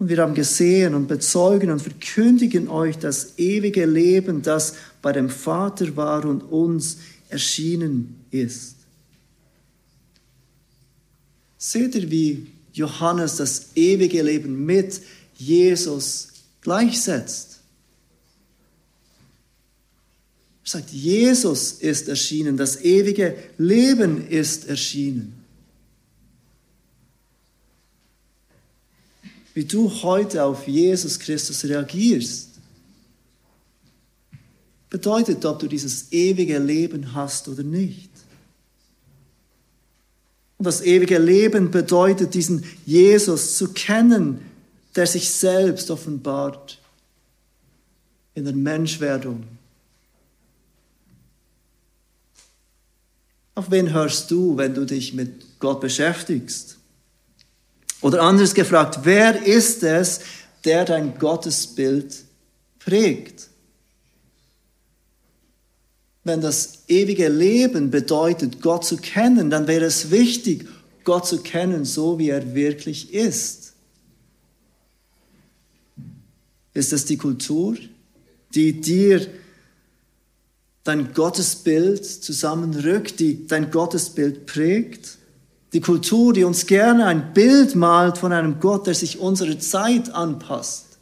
und 0.05 0.11
wir 0.11 0.19
haben 0.19 0.35
gesehen 0.35 0.95
und 0.95 1.09
bezeugen 1.09 1.71
und 1.71 1.81
verkündigen 1.81 2.69
euch 2.69 2.99
das 2.99 3.39
ewige 3.39 3.87
Leben, 3.87 4.43
das 4.43 4.75
bei 5.01 5.13
dem 5.13 5.31
Vater 5.31 5.97
war 5.97 6.27
und 6.27 6.43
uns 6.43 6.99
erschienen 7.31 8.21
ist. 8.31 8.75
Seht 11.57 11.95
ihr, 11.95 12.11
wie 12.11 12.49
Johannes 12.75 13.37
das 13.37 13.69
ewige 13.77 14.21
Leben 14.23 14.67
mit 14.67 15.01
Jesus 15.37 16.29
gleichsetzt? 16.61 17.61
Er 20.65 20.71
sagt, 20.71 20.91
Jesus 20.91 21.73
ist 21.73 22.09
erschienen, 22.09 22.59
das 22.59 22.83
ewige 22.83 23.39
Leben 23.57 24.29
ist 24.29 24.69
erschienen. 24.69 25.44
Wie 29.55 29.65
du 29.65 29.91
heute 30.03 30.45
auf 30.45 30.67
Jesus 30.67 31.19
Christus 31.19 31.65
reagierst, 31.65 32.51
bedeutet, 34.91 35.45
ob 35.45 35.61
du 35.61 35.69
dieses 35.69 36.13
ewige 36.13 36.59
Leben 36.59 37.15
hast 37.15 37.49
oder 37.49 37.63
nicht. 37.63 38.11
Und 40.59 40.67
das 40.67 40.83
ewige 40.83 41.19
Leben 41.19 41.71
bedeutet, 41.71 42.35
diesen 42.35 42.65
Jesus 42.85 43.57
zu 43.57 43.73
kennen, 43.73 44.41
der 44.95 45.07
sich 45.07 45.31
selbst 45.31 45.91
offenbart 45.91 46.79
in 48.35 48.45
der 48.45 48.55
Menschwerdung. 48.55 49.45
Auf 53.57 53.71
wen 53.71 53.93
hörst 53.93 54.31
du, 54.31 54.57
wenn 54.57 54.75
du 54.75 54.85
dich 54.85 55.15
mit 55.15 55.61
Gott 55.61 55.81
beschäftigst? 55.81 56.79
Oder 58.05 58.21
anders 58.21 58.53
gefragt, 58.53 58.99
wer 59.05 59.47
ist 59.47 59.83
es, 59.83 60.21
der 60.67 60.85
dein 60.85 61.19
Gottesbild 61.19 62.15
prägt? 62.79 63.49
Wenn 66.23 66.43
das 66.43 66.81
ewige 66.87 67.29
Leben 67.29 67.91
bedeutet, 67.91 68.61
Gott 68.61 68.85
zu 68.85 68.99
kennen, 68.99 69.49
dann 69.49 69.67
wäre 69.69 69.87
es 69.87 70.11
wichtig, 70.11 70.69
Gott 71.05 71.27
zu 71.27 71.41
kennen, 71.41 71.87
so 71.87 72.19
wie 72.19 72.29
er 72.29 72.55
wirklich 72.55 73.15
ist. 73.15 73.73
Ist 76.75 76.93
es 76.93 77.07
die 77.07 77.17
Kultur, 77.17 77.79
die 78.55 78.83
dir 78.83 79.27
dein 80.83 81.15
Gottesbild 81.15 82.05
zusammenrückt, 82.05 83.19
die 83.19 83.47
dein 83.47 83.71
Gottesbild 83.71 84.45
prägt? 84.45 85.17
Die 85.75 85.81
Kultur, 85.81 86.33
die 86.33 86.45
uns 86.45 86.67
gerne 86.67 87.05
ein 87.07 87.35
Bild 87.35 87.75
malt 87.75 88.17
von 88.19 88.33
einem 88.33 88.61
Gott, 88.61 88.87
der 88.87 88.95
sich 88.95 89.19
unserer 89.19 89.59
Zeit 89.59 90.09
anpasst. 90.15 90.99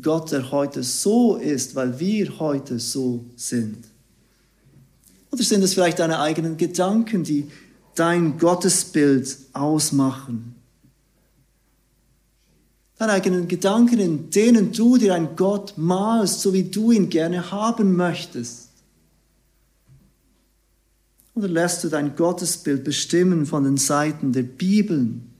Gott, 0.00 0.30
der 0.30 0.52
heute 0.52 0.84
so 0.84 1.34
ist, 1.34 1.74
weil 1.74 1.98
wir 1.98 2.38
heute 2.38 2.78
so 2.78 3.24
sind? 3.34 3.84
Oder 5.32 5.42
sind 5.42 5.64
es 5.64 5.74
vielleicht 5.74 5.98
deine 5.98 6.20
eigenen 6.20 6.56
Gedanken, 6.56 7.24
die 7.24 7.50
dein 7.96 8.38
Gottesbild 8.38 9.36
ausmachen? 9.52 10.54
Deine 12.98 13.12
eigenen 13.12 13.48
Gedanken, 13.48 13.98
in 13.98 14.30
denen 14.30 14.70
du 14.70 14.96
dir 14.96 15.14
einen 15.14 15.34
Gott 15.34 15.74
malst, 15.76 16.40
so 16.40 16.52
wie 16.52 16.62
du 16.62 16.92
ihn 16.92 17.08
gerne 17.08 17.50
haben 17.50 17.96
möchtest. 17.96 18.61
Oder 21.34 21.48
lässt 21.48 21.82
du 21.82 21.88
dein 21.88 22.14
Gottesbild 22.14 22.84
bestimmen 22.84 23.46
von 23.46 23.64
den 23.64 23.76
Seiten 23.76 24.32
der 24.32 24.42
Bibeln? 24.42 25.32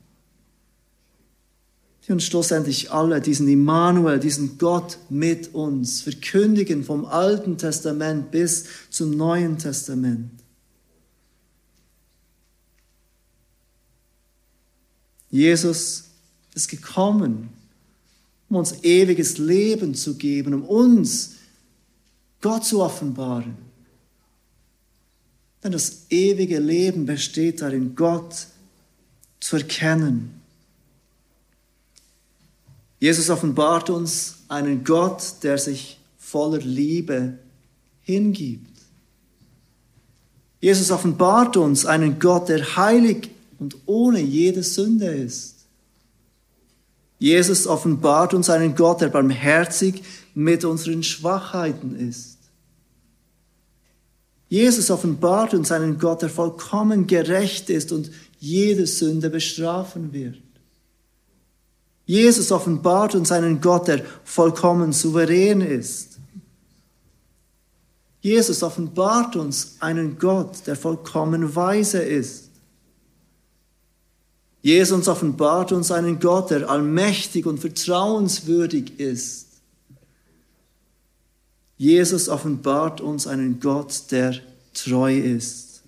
die 2.05 2.11
uns 2.11 2.25
schlussendlich 2.25 2.91
alle 2.91 3.21
diesen 3.21 3.47
Immanuel, 3.47 4.19
diesen 4.19 4.57
Gott 4.57 4.97
mit 5.09 5.53
uns 5.53 6.01
verkündigen 6.01 6.83
vom 6.83 7.05
Alten 7.05 7.57
Testament 7.57 8.29
bis 8.29 8.65
zum 8.89 9.11
Neuen 9.11 9.57
Testament. 9.57 10.31
Jesus 15.29 16.03
ist 16.53 16.67
gekommen, 16.67 17.49
um 18.49 18.57
uns 18.57 18.83
ewiges 18.83 19.37
Leben 19.37 19.95
zu 19.95 20.15
geben, 20.15 20.53
um 20.53 20.63
uns 20.65 21.35
Gott 22.41 22.65
zu 22.65 22.81
offenbaren. 22.81 23.55
Denn 25.63 25.71
das 25.71 26.07
ewige 26.09 26.59
Leben 26.59 27.05
besteht 27.05 27.61
darin, 27.61 27.95
Gott 27.95 28.47
zu 29.39 29.57
erkennen 29.57 30.43
Jesus 33.03 33.29
offenbart 33.29 33.89
uns 33.89 34.37
einen 34.47 34.85
Gott, 34.85 35.21
der 35.43 35.57
sich 35.57 35.99
voller 36.17 36.59
Liebe 36.59 37.37
hingibt. 37.99 38.71
Jesus 40.61 40.89
offenbart 40.89 41.57
uns 41.57 41.85
einen 41.85 42.17
Gott, 42.17 42.47
der 42.47 42.77
heilig 42.77 43.29
und 43.59 43.75
ohne 43.87 44.21
jede 44.21 44.63
Sünde 44.63 45.07
ist. 45.07 45.65
Jesus 47.19 47.67
offenbart 47.67 48.33
uns 48.33 48.49
einen 48.49 48.73
Gott, 48.73 49.01
der 49.01 49.09
barmherzig 49.09 50.01
mit 50.33 50.63
unseren 50.63 51.03
Schwachheiten 51.03 51.97
ist. 51.97 52.32
Jesus 54.53 54.91
offenbart 54.91 55.55
uns 55.55 55.71
einen 55.71 55.97
Gott, 55.97 56.21
der 56.21 56.29
vollkommen 56.29 57.07
gerecht 57.07 57.71
ist 57.71 57.91
und 57.91 58.11
jede 58.37 58.85
Sünde 58.85 59.31
bestrafen 59.31 60.13
wird. 60.13 60.37
Jesus 62.05 62.51
offenbart 62.51 63.15
uns 63.15 63.31
einen 63.31 63.61
Gott, 63.61 63.87
der 63.87 64.05
vollkommen 64.23 64.93
souverän 64.93 65.61
ist. 65.61 66.19
Jesus 68.21 68.61
offenbart 68.61 69.35
uns 69.35 69.77
einen 69.79 70.19
Gott, 70.19 70.67
der 70.67 70.75
vollkommen 70.75 71.55
weise 71.55 72.03
ist. 72.03 72.51
Jesus 74.61 75.07
offenbart 75.07 75.71
uns 75.71 75.89
einen 75.89 76.19
Gott, 76.19 76.51
der 76.51 76.69
allmächtig 76.69 77.47
und 77.47 77.57
vertrauenswürdig 77.57 78.99
ist. 78.99 79.47
Jesus 81.83 82.29
offenbart 82.29 83.01
uns 83.01 83.27
einen 83.27 83.59
Gott, 83.59 84.03
der 84.11 84.39
treu 84.73 85.19
ist. 85.19 85.81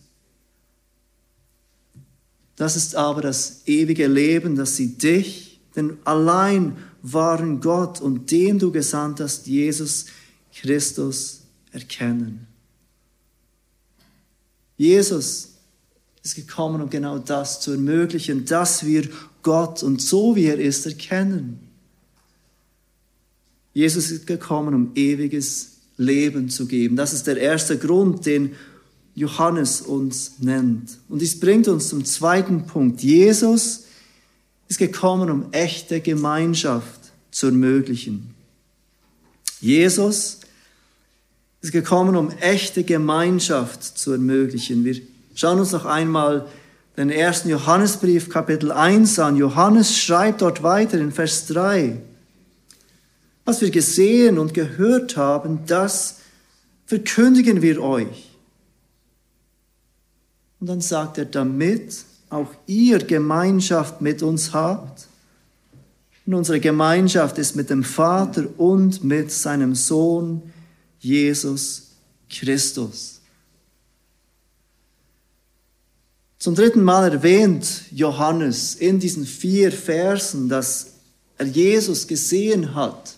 Das 2.57 2.75
ist 2.75 2.95
aber 2.95 3.21
das 3.21 3.61
ewige 3.65 4.07
Leben, 4.07 4.57
das 4.57 4.75
sie 4.75 4.97
dich 4.97 5.61
den 5.73 5.97
allein 6.03 6.75
wahren 7.01 7.61
Gott 7.61 8.01
und 8.01 8.29
den 8.29 8.59
du 8.59 8.73
gesandt 8.73 9.21
hast, 9.21 9.47
Jesus 9.47 10.07
Christus, 10.53 11.43
erkennen. 11.71 12.45
Jesus 14.75 15.51
ist 16.23 16.35
gekommen, 16.35 16.81
um 16.81 16.89
genau 16.89 17.19
das 17.19 17.61
zu 17.61 17.71
ermöglichen, 17.71 18.43
dass 18.43 18.85
wir 18.85 19.07
Gott 19.43 19.81
und 19.81 20.01
so 20.01 20.35
wie 20.35 20.47
er 20.47 20.59
ist 20.59 20.85
erkennen. 20.85 21.61
Jesus 23.73 24.11
ist 24.11 24.27
gekommen, 24.27 24.73
um 24.73 24.91
ewiges 24.95 25.74
Leben 25.97 26.49
zu 26.49 26.67
geben. 26.67 26.95
Das 26.95 27.13
ist 27.13 27.27
der 27.27 27.37
erste 27.37 27.77
Grund, 27.77 28.25
den 28.25 28.55
Johannes 29.13 29.81
uns 29.81 30.33
nennt. 30.39 30.97
Und 31.07 31.21
dies 31.21 31.39
bringt 31.39 31.67
uns 31.67 31.89
zum 31.89 32.03
zweiten 32.03 32.65
Punkt. 32.65 33.01
Jesus 33.01 33.85
ist 34.67 34.77
gekommen, 34.77 35.29
um 35.29 35.45
echte 35.51 36.01
Gemeinschaft 36.01 37.11
zu 37.31 37.47
ermöglichen. 37.47 38.33
Jesus 39.61 40.39
ist 41.61 41.71
gekommen, 41.71 42.15
um 42.15 42.29
echte 42.41 42.83
Gemeinschaft 42.83 43.83
zu 43.83 44.11
ermöglichen. 44.11 44.83
Wir 44.83 45.01
schauen 45.33 45.59
uns 45.59 45.71
noch 45.71 45.85
einmal 45.85 46.47
den 46.97 47.09
ersten 47.09 47.49
Johannesbrief 47.49 48.29
Kapitel 48.29 48.71
1 48.71 49.17
an. 49.19 49.37
Johannes 49.37 49.97
schreibt 49.97 50.41
dort 50.41 50.61
weiter 50.61 50.99
in 50.99 51.11
Vers 51.11 51.47
3. 51.47 51.97
Was 53.45 53.61
wir 53.61 53.69
gesehen 53.69 54.39
und 54.39 54.53
gehört 54.53 55.17
haben, 55.17 55.65
das 55.67 56.17
verkündigen 56.85 57.61
wir 57.61 57.81
euch. 57.81 58.31
Und 60.59 60.67
dann 60.67 60.81
sagt 60.81 61.17
er, 61.17 61.25
damit 61.25 62.05
auch 62.29 62.51
ihr 62.65 62.99
Gemeinschaft 62.99 64.01
mit 64.01 64.23
uns 64.23 64.53
habt. 64.53 65.07
Und 66.25 66.33
unsere 66.33 66.59
Gemeinschaft 66.59 67.37
ist 67.37 67.55
mit 67.55 67.69
dem 67.69 67.83
Vater 67.83 68.47
und 68.57 69.03
mit 69.03 69.31
seinem 69.31 69.75
Sohn 69.75 70.41
Jesus 70.99 71.91
Christus. 72.29 73.21
Zum 76.39 76.55
dritten 76.55 76.83
Mal 76.83 77.11
erwähnt 77.11 77.83
Johannes 77.91 78.75
in 78.75 78.99
diesen 78.99 79.25
vier 79.25 79.71
Versen, 79.71 80.49
dass 80.49 80.93
er 81.37 81.45
Jesus 81.45 82.07
gesehen 82.07 82.75
hat. 82.75 83.15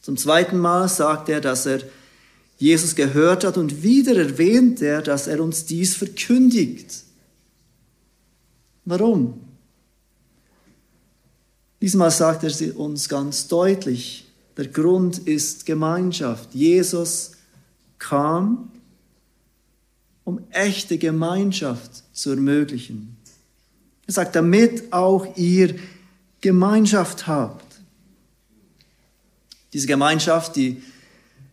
Zum 0.00 0.16
zweiten 0.16 0.58
Mal 0.58 0.88
sagt 0.88 1.28
er, 1.28 1.40
dass 1.40 1.66
er 1.66 1.80
Jesus 2.56 2.94
gehört 2.94 3.44
hat 3.44 3.56
und 3.56 3.82
wieder 3.82 4.16
erwähnt 4.16 4.82
er, 4.82 5.02
dass 5.02 5.26
er 5.26 5.42
uns 5.42 5.64
dies 5.64 5.94
verkündigt. 5.96 7.04
Warum? 8.84 9.40
Diesmal 11.80 12.10
sagt 12.10 12.44
er 12.44 12.78
uns 12.78 13.08
ganz 13.08 13.48
deutlich, 13.48 14.26
der 14.56 14.68
Grund 14.68 15.18
ist 15.18 15.64
Gemeinschaft. 15.64 16.54
Jesus 16.54 17.32
kam, 17.98 18.70
um 20.24 20.40
echte 20.50 20.98
Gemeinschaft 20.98 22.02
zu 22.12 22.30
ermöglichen. 22.30 23.16
Er 24.06 24.12
sagt, 24.12 24.36
damit 24.36 24.92
auch 24.92 25.36
ihr 25.36 25.76
Gemeinschaft 26.40 27.26
habt. 27.26 27.69
Diese 29.72 29.86
Gemeinschaft, 29.86 30.56
die 30.56 30.82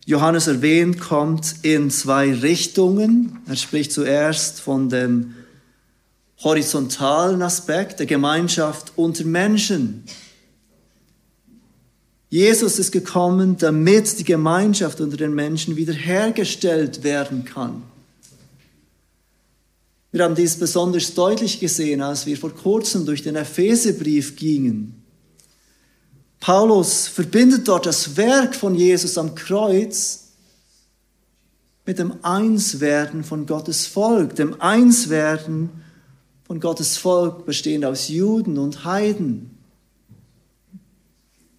Johannes 0.05 0.47
erwähnt, 0.47 0.99
kommt 0.99 1.55
in 1.63 1.91
zwei 1.91 2.33
Richtungen. 2.33 3.39
Er 3.47 3.55
spricht 3.55 3.91
zuerst 3.91 4.61
von 4.61 4.89
dem 4.89 5.35
horizontalen 6.43 7.41
Aspekt 7.41 7.99
der 7.99 8.05
Gemeinschaft 8.05 8.93
unter 8.95 9.25
Menschen. 9.25 10.03
Jesus 12.29 12.77
ist 12.77 12.91
gekommen, 12.91 13.57
damit 13.57 14.19
die 14.19 14.23
Gemeinschaft 14.23 14.99
unter 14.99 15.17
den 15.17 15.33
Menschen 15.33 15.75
wiederhergestellt 15.77 17.03
werden 17.03 17.45
kann. 17.45 17.83
Wir 20.11 20.23
haben 20.23 20.35
dies 20.35 20.57
besonders 20.57 21.13
deutlich 21.13 21.59
gesehen, 21.59 22.01
als 22.01 22.25
wir 22.25 22.37
vor 22.37 22.53
kurzem 22.53 23.05
durch 23.05 23.23
den 23.23 23.35
Epheserbrief 23.35 24.35
gingen. 24.35 24.96
Paulus 26.39 27.07
verbindet 27.07 27.67
dort 27.67 27.85
das 27.85 28.15
Werk 28.17 28.55
von 28.55 28.75
Jesus 28.75 29.17
am 29.17 29.35
Kreuz 29.35 30.27
mit 31.85 31.99
dem 31.99 32.13
Einswerden 32.21 33.23
von 33.23 33.45
Gottes 33.45 33.87
Volk, 33.87 34.35
dem 34.35 34.59
Einswerden 34.61 35.69
von 36.45 36.59
Gottes 36.59 36.97
Volk 36.97 37.45
bestehend 37.45 37.85
aus 37.85 38.09
Juden 38.09 38.57
und 38.57 38.85
Heiden. 38.85 39.57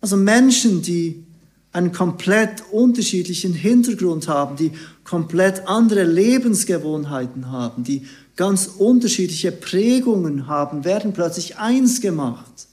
Also 0.00 0.16
Menschen, 0.16 0.82
die 0.82 1.24
einen 1.72 1.92
komplett 1.92 2.62
unterschiedlichen 2.70 3.52
Hintergrund 3.52 4.28
haben, 4.28 4.56
die 4.56 4.72
komplett 5.04 5.66
andere 5.66 6.04
Lebensgewohnheiten 6.04 7.50
haben, 7.50 7.84
die 7.84 8.06
ganz 8.36 8.66
unterschiedliche 8.66 9.52
Prägungen 9.52 10.46
haben, 10.46 10.84
werden 10.84 11.12
plötzlich 11.12 11.58
eins 11.58 12.00
gemacht 12.00 12.68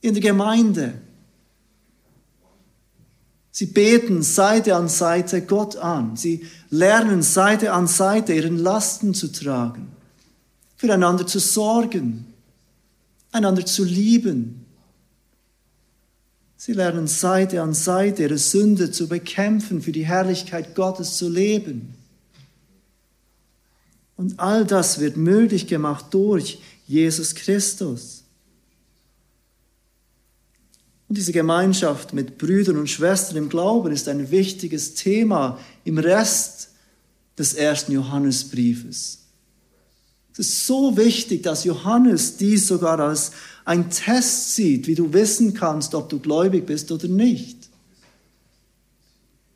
in 0.00 0.14
der 0.14 0.22
Gemeinde. 0.22 0.94
Sie 3.56 3.64
beten 3.64 4.22
Seite 4.22 4.76
an 4.76 4.86
Seite 4.86 5.40
Gott 5.40 5.76
an. 5.76 6.14
Sie 6.14 6.46
lernen 6.68 7.22
Seite 7.22 7.72
an 7.72 7.86
Seite 7.86 8.34
ihren 8.34 8.58
Lasten 8.58 9.14
zu 9.14 9.32
tragen, 9.32 9.88
füreinander 10.76 11.26
zu 11.26 11.38
sorgen, 11.38 12.34
einander 13.32 13.64
zu 13.64 13.82
lieben. 13.82 14.66
Sie 16.58 16.74
lernen 16.74 17.06
Seite 17.06 17.62
an 17.62 17.72
Seite 17.72 18.24
ihre 18.24 18.36
Sünde 18.36 18.90
zu 18.90 19.08
bekämpfen, 19.08 19.80
für 19.80 19.92
die 19.92 20.04
Herrlichkeit 20.04 20.74
Gottes 20.74 21.16
zu 21.16 21.30
leben. 21.30 21.94
Und 24.18 24.38
all 24.38 24.66
das 24.66 25.00
wird 25.00 25.16
möglich 25.16 25.66
gemacht 25.66 26.04
durch 26.10 26.60
Jesus 26.86 27.34
Christus. 27.34 28.15
Und 31.08 31.18
diese 31.18 31.32
Gemeinschaft 31.32 32.12
mit 32.12 32.38
Brüdern 32.38 32.78
und 32.78 32.90
Schwestern 32.90 33.36
im 33.36 33.48
Glauben 33.48 33.92
ist 33.92 34.08
ein 34.08 34.30
wichtiges 34.30 34.94
Thema 34.94 35.58
im 35.84 35.98
Rest 35.98 36.70
des 37.38 37.54
ersten 37.54 37.92
Johannesbriefes. 37.92 39.18
Es 40.32 40.38
ist 40.40 40.66
so 40.66 40.96
wichtig, 40.96 41.42
dass 41.42 41.64
Johannes 41.64 42.36
dies 42.36 42.66
sogar 42.66 43.00
als 43.00 43.32
ein 43.64 43.88
Test 43.90 44.54
sieht, 44.54 44.86
wie 44.86 44.94
du 44.94 45.12
wissen 45.12 45.54
kannst, 45.54 45.94
ob 45.94 46.08
du 46.08 46.18
gläubig 46.18 46.66
bist 46.66 46.92
oder 46.92 47.08
nicht. 47.08 47.56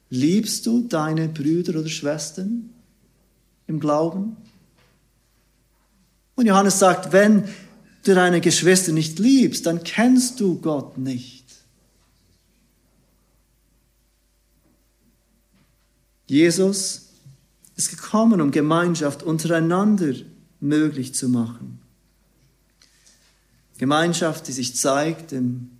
Liebst 0.09 0.67
du 0.67 0.83
deine 0.83 1.29
Brüder 1.29 1.79
oder 1.79 1.89
Schwestern 1.89 2.71
im 3.67 3.79
Glauben? 3.79 4.37
Und 6.35 6.47
Johannes 6.47 6.79
sagt, 6.79 7.13
wenn 7.13 7.45
du 8.05 8.15
deine 8.15 8.41
Geschwister 8.41 8.93
nicht 8.93 9.19
liebst, 9.19 9.67
dann 9.67 9.85
kennst 9.85 10.41
du 10.41 10.59
Gott 10.61 10.97
nicht. 10.97 11.39
Jesus 16.31 17.09
ist 17.75 17.90
gekommen, 17.90 18.40
um 18.40 18.53
Gemeinschaft 18.53 19.25
untereinander 19.25 20.14
möglich 20.61 21.12
zu 21.12 21.29
machen. 21.29 21.81
Gemeinschaft, 23.79 24.47
die 24.47 24.53
sich 24.53 24.77
zeigt 24.77 25.33
im 25.33 25.73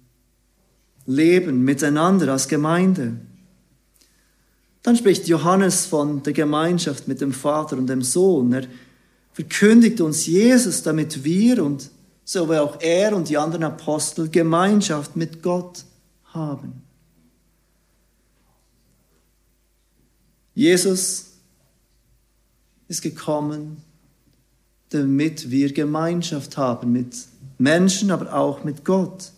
Leben 1.07 1.63
miteinander 1.63 2.33
als 2.33 2.49
Gemeinde. 2.49 3.15
Dann 4.83 4.97
spricht 4.97 5.29
Johannes 5.29 5.87
von 5.87 6.25
der 6.25 6.33
Gemeinschaft 6.33 7.07
mit 7.07 7.21
dem 7.21 7.33
Vater 7.33 7.79
und 7.79 7.87
dem 7.87 8.03
Sohn. 8.03 8.53
Er 8.53 8.65
verkündigt 9.33 10.01
uns 10.01 10.27
Jesus, 10.27 10.83
damit 10.83 11.23
wir 11.23 11.65
und 11.65 11.91
so 12.25 12.51
wie 12.51 12.59
auch 12.59 12.81
er 12.81 13.15
und 13.15 13.29
die 13.29 13.39
anderen 13.39 13.63
Apostel 13.63 14.29
Gemeinschaft 14.29 15.15
mit 15.15 15.45
Gott 15.45 15.85
haben. 16.25 16.90
Jesus 20.61 21.25
ist 22.87 23.01
gekommen, 23.01 23.79
damit 24.91 25.51
wir 25.51 25.73
Gemeinschaft 25.73 26.59
haben 26.59 26.93
mit 26.93 27.17
Menschen, 27.57 28.11
aber 28.11 28.35
auch 28.35 28.63
mit 28.63 28.85
Gott. 28.85 29.33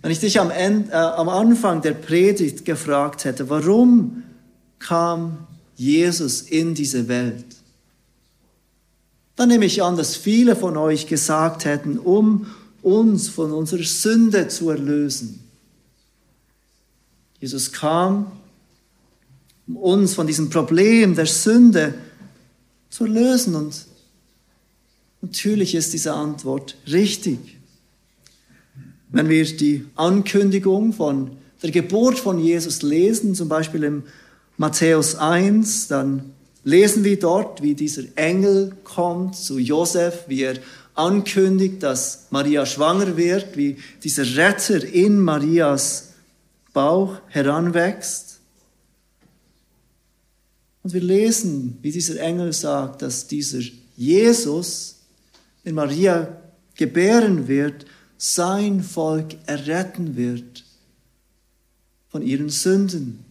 Wenn 0.00 0.10
ich 0.10 0.20
dich 0.20 0.40
am, 0.40 0.50
Ende, 0.50 0.90
äh, 0.90 0.94
am 0.94 1.28
Anfang 1.28 1.82
der 1.82 1.92
Predigt 1.92 2.64
gefragt 2.64 3.26
hätte, 3.26 3.50
warum 3.50 4.22
kam 4.78 5.46
Jesus 5.76 6.40
in 6.40 6.74
diese 6.74 7.08
Welt, 7.08 7.44
dann 9.36 9.50
nehme 9.50 9.66
ich 9.66 9.82
an, 9.82 9.98
dass 9.98 10.16
viele 10.16 10.56
von 10.56 10.78
euch 10.78 11.06
gesagt 11.06 11.66
hätten, 11.66 11.98
um 11.98 12.46
uns 12.80 13.28
von 13.28 13.52
unserer 13.52 13.84
Sünde 13.84 14.48
zu 14.48 14.70
erlösen. 14.70 15.46
Jesus 17.38 17.70
kam, 17.70 18.32
uns 19.66 20.14
von 20.14 20.26
diesem 20.26 20.50
Problem 20.50 21.14
der 21.14 21.26
Sünde 21.26 21.94
zu 22.90 23.06
lösen. 23.06 23.54
Und 23.54 23.86
natürlich 25.20 25.74
ist 25.74 25.92
diese 25.92 26.12
Antwort 26.12 26.76
richtig. 26.86 27.58
Wenn 29.10 29.28
wir 29.28 29.44
die 29.44 29.84
Ankündigung 29.94 30.92
von 30.92 31.32
der 31.62 31.70
Geburt 31.70 32.18
von 32.18 32.38
Jesus 32.38 32.82
lesen, 32.82 33.34
zum 33.34 33.48
Beispiel 33.48 33.84
im 33.84 34.02
Matthäus 34.56 35.14
1, 35.16 35.88
dann 35.88 36.32
lesen 36.64 37.04
wir 37.04 37.18
dort, 37.18 37.62
wie 37.62 37.74
dieser 37.74 38.02
Engel 38.16 38.72
kommt 38.84 39.36
zu 39.36 39.58
Josef, 39.58 40.24
wie 40.28 40.42
er 40.42 40.56
ankündigt, 40.94 41.82
dass 41.82 42.26
Maria 42.30 42.66
schwanger 42.66 43.16
wird, 43.16 43.56
wie 43.56 43.76
dieser 44.02 44.36
Retter 44.36 44.84
in 44.84 45.20
Marias 45.20 46.12
Bauch 46.72 47.16
heranwächst. 47.28 48.31
Und 50.82 50.92
wir 50.92 51.00
lesen, 51.00 51.78
wie 51.82 51.92
dieser 51.92 52.20
Engel 52.20 52.52
sagt, 52.52 53.02
dass 53.02 53.26
dieser 53.26 53.60
Jesus, 53.96 54.96
den 55.64 55.74
Maria 55.74 56.42
gebären 56.74 57.46
wird, 57.46 57.86
sein 58.16 58.82
Volk 58.82 59.36
erretten 59.46 60.16
wird 60.16 60.64
von 62.08 62.22
ihren 62.22 62.50
Sünden. 62.50 63.24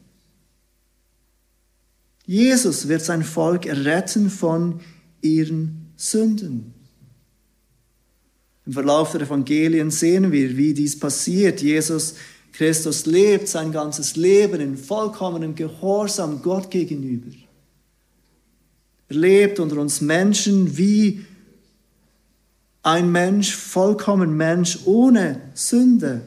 Jesus 2.26 2.88
wird 2.88 3.02
sein 3.02 3.24
Volk 3.24 3.66
erretten 3.66 4.30
von 4.30 4.80
ihren 5.22 5.92
Sünden. 5.98 6.74
Im 8.66 8.74
Verlauf 8.74 9.12
der 9.12 9.22
Evangelien 9.22 9.92
sehen 9.92 10.32
wir, 10.32 10.56
wie 10.56 10.74
dies 10.74 10.98
passiert. 10.98 11.62
Jesus 11.62 12.16
Christus 12.54 13.06
lebt 13.06 13.48
sein 13.48 13.72
ganzes 13.72 14.16
Leben 14.16 14.62
in 14.62 14.78
vollkommenem 14.78 15.56
Gehorsam 15.56 16.42
Gott 16.42 16.70
gegenüber. 16.70 17.32
Lebt 19.14 19.60
unter 19.60 19.78
uns 19.78 20.02
Menschen 20.02 20.78
wie 20.78 21.26
ein 22.84 23.12
Mensch, 23.12 23.56
vollkommen 23.56 24.36
Mensch, 24.36 24.80
ohne 24.86 25.42
Sünde. 25.54 26.22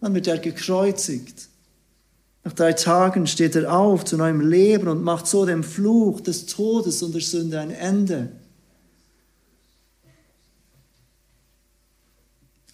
Dann 0.00 0.14
wird 0.14 0.26
er 0.26 0.38
gekreuzigt. 0.38 1.48
Nach 2.44 2.52
drei 2.52 2.72
Tagen 2.72 3.26
steht 3.26 3.56
er 3.56 3.72
auf 3.72 4.04
zu 4.04 4.16
neuem 4.16 4.40
Leben 4.40 4.88
und 4.88 5.02
macht 5.02 5.26
so 5.26 5.44
dem 5.44 5.64
Fluch 5.64 6.20
des 6.20 6.46
Todes 6.46 7.02
und 7.02 7.14
der 7.14 7.20
Sünde 7.20 7.60
ein 7.60 7.70
Ende. 7.70 8.30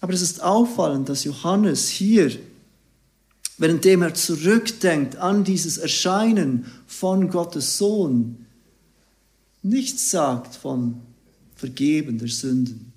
Aber 0.01 0.13
es 0.13 0.21
ist 0.21 0.43
auffallend, 0.43 1.09
dass 1.09 1.23
Johannes 1.23 1.89
hier 1.89 2.31
währenddem 3.57 4.01
er 4.01 4.13
zurückdenkt 4.13 5.15
an 5.17 5.43
dieses 5.43 5.77
Erscheinen 5.77 6.65
von 6.87 7.29
Gottes 7.29 7.77
Sohn, 7.77 8.45
nichts 9.61 10.11
sagt 10.11 10.55
vom 10.55 11.01
Vergeben 11.55 12.17
der 12.17 12.27
Sünden. 12.27 12.91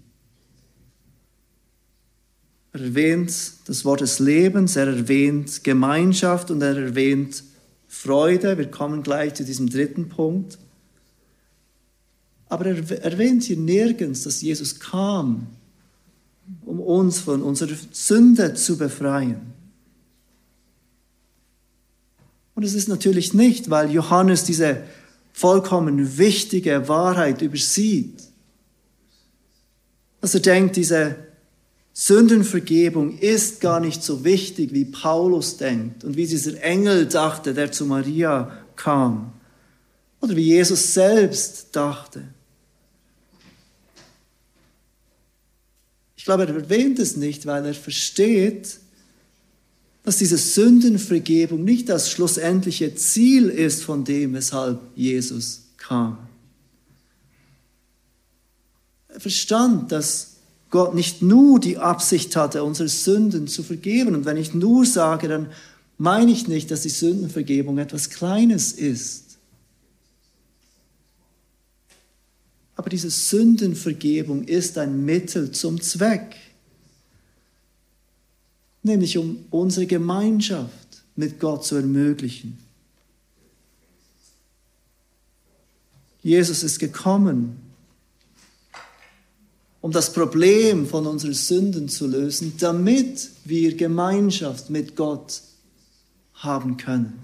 Er 2.73 2.81
erwähnt 2.81 3.33
das 3.67 3.85
Wort 3.85 4.01
des 4.01 4.19
Lebens, 4.19 4.77
er 4.77 4.89
erwähnt 4.89 5.65
Gemeinschaft 5.65 6.51
und 6.51 6.61
er 6.61 6.77
erwähnt 6.77 7.45
Freude. 7.89 8.59
Wir 8.59 8.71
kommen 8.71 9.03
gleich 9.03 9.35
zu 9.35 9.45
diesem 9.45 9.71
dritten 9.71 10.09
Punkt. 10.09 10.59
Aber 12.49 12.67
er 12.67 13.03
erwähnt 13.03 13.45
hier 13.45 13.57
nirgends, 13.57 14.25
dass 14.25 14.43
Jesus 14.43 14.79
kam, 14.79 15.47
um 16.65 16.81
uns 16.81 17.21
von 17.21 17.43
unserer 17.43 17.77
Sünde 17.93 18.55
zu 18.55 18.77
befreien. 18.79 19.58
Und 22.59 22.65
es 22.65 22.75
ist 22.75 22.89
natürlich 22.89 23.35
nicht, 23.35 23.71
weil 23.71 23.89
Johannes 23.89 24.43
diese 24.43 24.83
vollkommen 25.33 26.19
wichtige 26.19 26.89
Wahrheit 26.89 27.41
übersieht. 27.41 28.21
Dass 30.21 30.35
er 30.35 30.41
denkt, 30.41 30.75
diese 30.75 31.15
Sündenvergebung 31.93 33.17
ist 33.17 33.61
gar 33.61 33.79
nicht 33.79 34.03
so 34.03 34.25
wichtig, 34.25 34.73
wie 34.73 34.87
Paulus 34.87 35.57
denkt 35.57 36.03
und 36.03 36.17
wie 36.17 36.27
dieser 36.27 36.61
Engel 36.61 37.07
dachte, 37.07 37.55
der 37.55 37.71
zu 37.71 37.87
Maria 37.87 38.51
kam. 38.75 39.35
Oder 40.21 40.35
wie 40.35 40.49
Jesus 40.49 40.95
selbst 40.95 41.69
dachte. 41.77 42.25
Ich 46.17 46.25
glaube, 46.25 46.43
er 46.49 46.57
erwähnt 46.57 46.99
es 46.99 47.17
nicht, 47.17 47.47
weil 47.47 47.67
er 47.67 47.75
versteht, 47.75 48.81
dass 50.09 50.17
diese 50.17 50.39
Sündenvergebung 50.39 51.65
nicht 51.65 51.91
das 51.91 52.11
schlussendliche 52.11 52.95
Ziel 52.95 53.51
ist, 53.51 53.85
von 53.85 54.05
dem, 54.05 54.33
weshalb 54.33 54.81
Jesus 54.97 55.65
kam. 55.77 56.17
Er 59.09 59.21
verstand, 59.21 59.93
dass 59.93 60.37
Gott 60.71 60.95
nicht 60.95 61.21
nur 61.21 61.61
die 61.61 61.77
Absicht 61.77 62.37
hatte, 62.37 62.65
unsere 62.65 62.89
Sünden 62.89 63.49
zu 63.49 63.63
vergeben. 63.63 64.15
Und 64.15 64.25
wenn 64.25 64.39
ich 64.39 64.55
nur 64.55 64.87
sage, 64.87 65.29
dann 65.29 65.51
meine 65.99 66.33
ich 66.33 66.49
nicht, 66.49 66.71
dass 66.71 66.81
die 66.81 66.89
Sündenvergebung 66.89 67.77
etwas 67.77 68.09
Kleines 68.09 68.73
ist. 68.73 69.37
Aber 72.77 72.89
diese 72.89 73.11
Sündenvergebung 73.11 74.45
ist 74.45 74.79
ein 74.79 75.05
Mittel 75.05 75.51
zum 75.51 75.83
Zweck 75.83 76.35
nämlich 78.89 79.17
um 79.17 79.45
unsere 79.51 79.87
Gemeinschaft 79.87 81.05
mit 81.15 81.39
Gott 81.39 81.65
zu 81.65 81.77
ermöglichen. 81.77 82.59
Jesus 86.23 86.63
ist 86.63 86.79
gekommen, 86.79 87.61
um 89.81 89.93
das 89.93 90.13
Problem 90.13 90.87
von 90.87 91.07
unseren 91.07 91.35
Sünden 91.35 91.89
zu 91.89 92.07
lösen, 92.07 92.55
damit 92.59 93.31
wir 93.45 93.77
Gemeinschaft 93.77 94.71
mit 94.71 94.97
Gott 94.97 95.41
haben 96.35 96.77
können. 96.77 97.19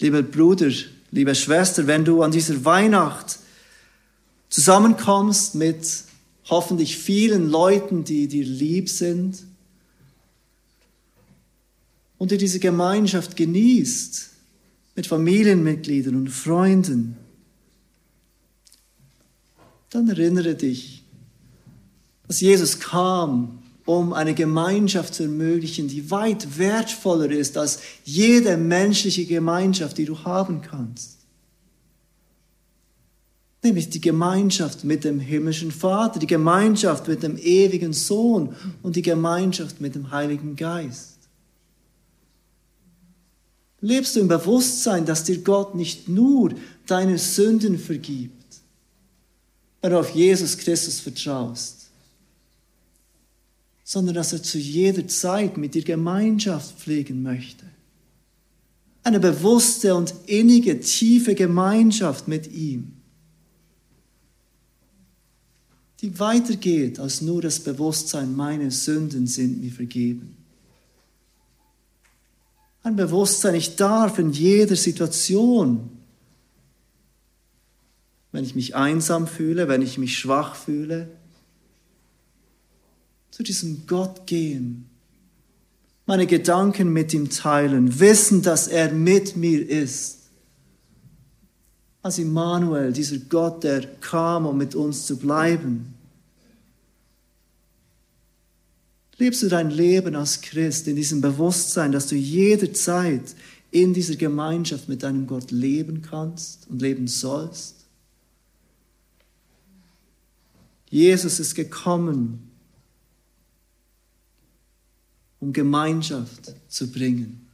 Lieber 0.00 0.22
Bruder, 0.22 0.72
liebe 1.12 1.34
Schwester, 1.34 1.86
wenn 1.86 2.04
du 2.04 2.22
an 2.22 2.32
dieser 2.32 2.64
Weihnacht 2.64 3.38
zusammenkommst 4.52 5.54
mit 5.54 6.04
hoffentlich 6.50 6.98
vielen 6.98 7.48
Leuten, 7.48 8.04
die 8.04 8.28
dir 8.28 8.44
lieb 8.44 8.90
sind 8.90 9.44
und 12.18 12.30
dir 12.30 12.36
diese 12.36 12.60
Gemeinschaft 12.60 13.34
genießt 13.34 14.28
mit 14.94 15.06
Familienmitgliedern 15.06 16.14
und 16.14 16.28
Freunden, 16.28 17.16
dann 19.88 20.08
erinnere 20.10 20.54
dich, 20.54 21.02
dass 22.28 22.42
Jesus 22.42 22.78
kam, 22.78 23.62
um 23.86 24.12
eine 24.12 24.34
Gemeinschaft 24.34 25.14
zu 25.14 25.22
ermöglichen, 25.22 25.88
die 25.88 26.10
weit 26.10 26.58
wertvoller 26.58 27.30
ist 27.30 27.56
als 27.56 27.80
jede 28.04 28.58
menschliche 28.58 29.24
Gemeinschaft, 29.24 29.96
die 29.96 30.04
du 30.04 30.18
haben 30.24 30.60
kannst 30.60 31.21
nämlich 33.62 33.88
die 33.88 34.00
Gemeinschaft 34.00 34.84
mit 34.84 35.04
dem 35.04 35.20
himmlischen 35.20 35.70
Vater, 35.70 36.18
die 36.18 36.26
Gemeinschaft 36.26 37.06
mit 37.06 37.22
dem 37.22 37.38
ewigen 37.38 37.92
Sohn 37.92 38.54
und 38.82 38.96
die 38.96 39.02
Gemeinschaft 39.02 39.80
mit 39.80 39.94
dem 39.94 40.10
Heiligen 40.10 40.56
Geist. 40.56 41.18
Lebst 43.80 44.14
du 44.14 44.20
im 44.20 44.28
Bewusstsein, 44.28 45.06
dass 45.06 45.24
dir 45.24 45.38
Gott 45.38 45.74
nicht 45.74 46.08
nur 46.08 46.54
deine 46.86 47.18
Sünden 47.18 47.78
vergibt, 47.78 48.32
wenn 49.80 49.90
du 49.92 49.98
auf 49.98 50.10
Jesus 50.10 50.56
Christus 50.58 51.00
vertraust, 51.00 51.90
sondern 53.84 54.14
dass 54.14 54.32
er 54.32 54.42
zu 54.42 54.58
jeder 54.58 55.06
Zeit 55.08 55.56
mit 55.56 55.74
dir 55.74 55.82
Gemeinschaft 55.82 56.78
pflegen 56.78 57.22
möchte. 57.22 57.64
Eine 59.04 59.18
bewusste 59.18 59.96
und 59.96 60.14
innige, 60.26 60.78
tiefe 60.80 61.34
Gemeinschaft 61.34 62.28
mit 62.28 62.52
ihm 62.52 63.01
die 66.02 66.18
weitergeht 66.18 66.98
als 66.98 67.22
nur 67.22 67.40
das 67.40 67.60
Bewusstsein, 67.60 68.34
meine 68.34 68.70
Sünden 68.72 69.28
sind 69.28 69.60
mir 69.60 69.70
vergeben. 69.70 70.36
Ein 72.82 72.96
Bewusstsein, 72.96 73.54
ich 73.54 73.76
darf 73.76 74.18
in 74.18 74.32
jeder 74.32 74.74
Situation, 74.74 75.90
wenn 78.32 78.42
ich 78.42 78.56
mich 78.56 78.74
einsam 78.74 79.28
fühle, 79.28 79.68
wenn 79.68 79.82
ich 79.82 79.96
mich 79.98 80.18
schwach 80.18 80.56
fühle, 80.56 81.08
zu 83.30 83.44
diesem 83.44 83.86
Gott 83.86 84.26
gehen, 84.26 84.88
meine 86.06 86.26
Gedanken 86.26 86.92
mit 86.92 87.14
ihm 87.14 87.30
teilen, 87.30 88.00
wissen, 88.00 88.42
dass 88.42 88.66
er 88.66 88.92
mit 88.92 89.36
mir 89.36 89.68
ist 89.68 90.22
als 92.02 92.18
Immanuel, 92.18 92.92
dieser 92.92 93.18
Gott, 93.18 93.62
der 93.62 93.86
kam, 94.00 94.46
um 94.46 94.58
mit 94.58 94.74
uns 94.74 95.06
zu 95.06 95.18
bleiben. 95.18 95.91
Lebst 99.22 99.44
du 99.44 99.48
dein 99.48 99.70
Leben 99.70 100.16
als 100.16 100.40
Christ 100.40 100.88
in 100.88 100.96
diesem 100.96 101.20
Bewusstsein, 101.20 101.92
dass 101.92 102.08
du 102.08 102.16
jederzeit 102.16 103.36
in 103.70 103.94
dieser 103.94 104.16
Gemeinschaft 104.16 104.88
mit 104.88 105.04
deinem 105.04 105.28
Gott 105.28 105.52
leben 105.52 106.02
kannst 106.02 106.68
und 106.68 106.82
leben 106.82 107.06
sollst? 107.06 107.86
Jesus 110.90 111.38
ist 111.38 111.54
gekommen, 111.54 112.50
um 115.38 115.52
Gemeinschaft 115.52 116.56
zu 116.66 116.90
bringen. 116.90 117.46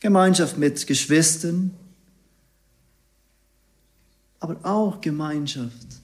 Gemeinschaft 0.00 0.56
mit 0.56 0.86
Geschwistern, 0.86 1.74
aber 4.40 4.56
auch 4.62 5.02
Gemeinschaft 5.02 5.97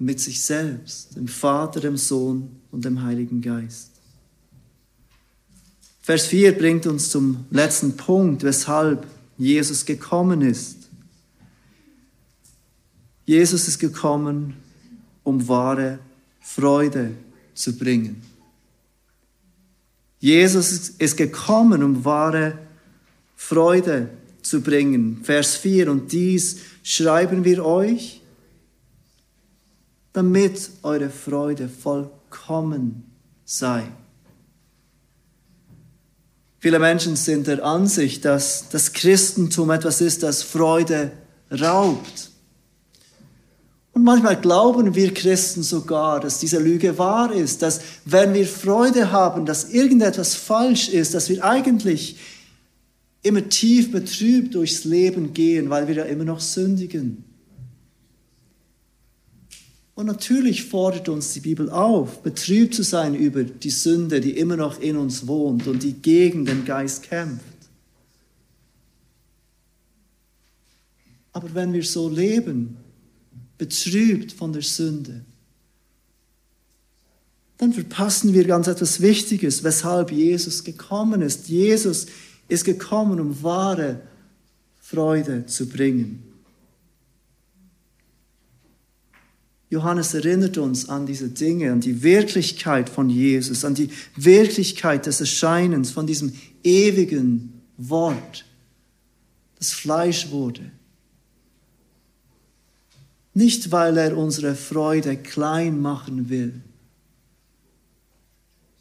mit 0.00 0.18
sich 0.18 0.42
selbst, 0.42 1.14
dem 1.14 1.28
Vater, 1.28 1.78
dem 1.80 1.96
Sohn 1.96 2.48
und 2.72 2.84
dem 2.84 3.02
Heiligen 3.02 3.42
Geist. 3.42 3.90
Vers 6.00 6.26
4 6.26 6.56
bringt 6.56 6.86
uns 6.86 7.10
zum 7.10 7.44
letzten 7.50 7.96
Punkt, 7.96 8.42
weshalb 8.42 9.06
Jesus 9.36 9.84
gekommen 9.84 10.40
ist. 10.40 10.88
Jesus 13.26 13.68
ist 13.68 13.78
gekommen, 13.78 14.54
um 15.22 15.46
wahre 15.46 15.98
Freude 16.40 17.12
zu 17.54 17.76
bringen. 17.76 18.22
Jesus 20.18 20.88
ist 20.98 21.16
gekommen, 21.16 21.82
um 21.82 22.04
wahre 22.04 22.58
Freude 23.36 24.08
zu 24.42 24.62
bringen. 24.62 25.20
Vers 25.22 25.56
4, 25.56 25.90
und 25.90 26.10
dies 26.10 26.58
schreiben 26.82 27.44
wir 27.44 27.64
euch, 27.64 28.19
damit 30.12 30.70
eure 30.82 31.10
Freude 31.10 31.68
vollkommen 31.68 33.04
sei. 33.44 33.84
Viele 36.58 36.78
Menschen 36.78 37.16
sind 37.16 37.46
der 37.46 37.64
Ansicht, 37.64 38.24
dass 38.24 38.68
das 38.68 38.92
Christentum 38.92 39.70
etwas 39.70 40.00
ist, 40.02 40.22
das 40.22 40.42
Freude 40.42 41.12
raubt. 41.50 42.30
Und 43.92 44.04
manchmal 44.04 44.36
glauben 44.40 44.94
wir 44.94 45.12
Christen 45.14 45.62
sogar, 45.62 46.20
dass 46.20 46.38
diese 46.38 46.58
Lüge 46.58 46.96
wahr 46.98 47.32
ist, 47.32 47.62
dass 47.62 47.80
wenn 48.04 48.34
wir 48.34 48.46
Freude 48.46 49.10
haben, 49.10 49.46
dass 49.46 49.70
irgendetwas 49.70 50.34
falsch 50.34 50.88
ist, 50.90 51.14
dass 51.14 51.28
wir 51.28 51.44
eigentlich 51.44 52.18
immer 53.22 53.48
tief 53.48 53.90
betrübt 53.90 54.54
durchs 54.54 54.84
Leben 54.84 55.32
gehen, 55.34 55.70
weil 55.70 55.88
wir 55.88 55.94
ja 55.94 56.04
immer 56.04 56.24
noch 56.24 56.40
sündigen. 56.40 57.24
Und 59.94 60.06
natürlich 60.06 60.64
fordert 60.64 61.08
uns 61.08 61.32
die 61.32 61.40
Bibel 61.40 61.68
auf, 61.68 62.22
betrübt 62.22 62.74
zu 62.74 62.82
sein 62.82 63.14
über 63.14 63.44
die 63.44 63.70
Sünde, 63.70 64.20
die 64.20 64.38
immer 64.38 64.56
noch 64.56 64.80
in 64.80 64.96
uns 64.96 65.26
wohnt 65.26 65.66
und 65.66 65.82
die 65.82 65.94
gegen 65.94 66.46
den 66.46 66.64
Geist 66.64 67.02
kämpft. 67.02 67.44
Aber 71.32 71.54
wenn 71.54 71.72
wir 71.72 71.84
so 71.84 72.08
leben, 72.08 72.76
betrübt 73.58 74.32
von 74.32 74.52
der 74.52 74.62
Sünde, 74.62 75.24
dann 77.58 77.74
verpassen 77.74 78.32
wir 78.32 78.46
ganz 78.46 78.68
etwas 78.68 79.02
Wichtiges, 79.02 79.62
weshalb 79.62 80.10
Jesus 80.10 80.64
gekommen 80.64 81.20
ist. 81.20 81.48
Jesus 81.48 82.06
ist 82.48 82.64
gekommen, 82.64 83.20
um 83.20 83.42
wahre 83.42 84.00
Freude 84.78 85.44
zu 85.44 85.68
bringen. 85.68 86.29
Johannes 89.70 90.14
erinnert 90.14 90.58
uns 90.58 90.88
an 90.88 91.06
diese 91.06 91.28
Dinge, 91.28 91.70
an 91.70 91.80
die 91.80 92.02
Wirklichkeit 92.02 92.90
von 92.90 93.08
Jesus, 93.08 93.64
an 93.64 93.74
die 93.74 93.88
Wirklichkeit 94.16 95.06
des 95.06 95.20
Erscheinens 95.20 95.92
von 95.92 96.08
diesem 96.08 96.32
ewigen 96.64 97.62
Wort, 97.76 98.44
das 99.58 99.70
Fleisch 99.72 100.30
wurde. 100.30 100.72
Nicht, 103.32 103.70
weil 103.70 103.96
er 103.96 104.16
unsere 104.16 104.56
Freude 104.56 105.16
klein 105.16 105.80
machen 105.80 106.28
will, 106.28 106.60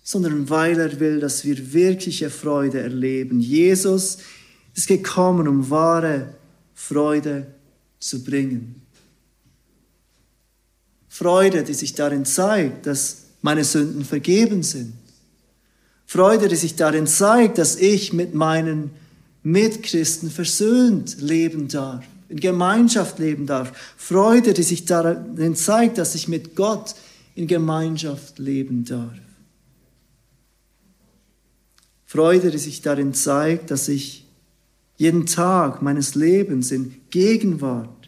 sondern 0.02 0.50
weil 0.50 0.80
er 0.80 1.00
will, 1.00 1.20
dass 1.20 1.46
wir 1.46 1.72
wirkliche 1.72 2.32
Freude 2.32 2.80
erleben. 2.80 3.40
Jesus 3.40 4.18
ist 4.74 4.88
gekommen, 4.88 5.48
um 5.48 5.70
wahre 5.70 6.34
Freude 6.74 7.46
zu 8.00 8.24
bringen. 8.24 8.79
Freude, 11.10 11.64
die 11.64 11.74
sich 11.74 11.96
darin 11.96 12.24
zeigt, 12.24 12.86
dass 12.86 13.24
meine 13.42 13.64
Sünden 13.64 14.06
vergeben 14.06 14.64
sind. 14.64 14.94
Freude, 16.06 16.48
die 16.48 16.56
sich 16.56 16.76
darin 16.76 17.08
zeigt, 17.08 17.58
dass 17.58 17.76
ich 17.76 18.14
mit 18.14 18.34
meinen 18.34 18.92
Mitchristen 19.44 20.30
versöhnt 20.30 21.20
leben 21.20 21.68
darf, 21.68 22.04
in 22.30 22.40
Gemeinschaft 22.40 23.20
leben 23.20 23.46
darf. 23.46 23.72
Freude, 23.98 24.54
die 24.54 24.64
sich 24.64 24.86
darin 24.86 25.56
zeigt, 25.56 25.98
dass 25.98 26.16
ich 26.16 26.28
mit 26.28 26.56
Gott 26.56 26.96
in 27.36 27.48
Gemeinschaft 27.48 28.38
leben 28.38 28.86
darf. 28.86 29.14
Freude, 32.06 32.52
die 32.52 32.58
sich 32.58 32.82
darin 32.82 33.14
zeigt, 33.14 33.72
dass 33.72 33.88
ich 33.88 34.26
jeden 34.98 35.26
Tag 35.26 35.82
meines 35.82 36.16
Lebens 36.16 36.72
in 36.72 36.96
Gegenwart 37.10 37.99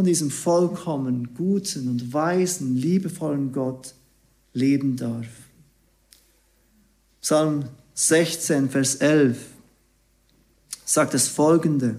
von 0.00 0.06
diesem 0.06 0.30
vollkommen 0.30 1.34
guten 1.34 1.86
und 1.86 2.14
weisen, 2.14 2.74
liebevollen 2.74 3.52
Gott 3.52 3.92
leben 4.54 4.96
darf. 4.96 5.26
Psalm 7.20 7.64
16, 7.92 8.70
Vers 8.70 8.94
11 8.94 9.36
sagt 10.86 11.12
das 11.12 11.28
folgende. 11.28 11.96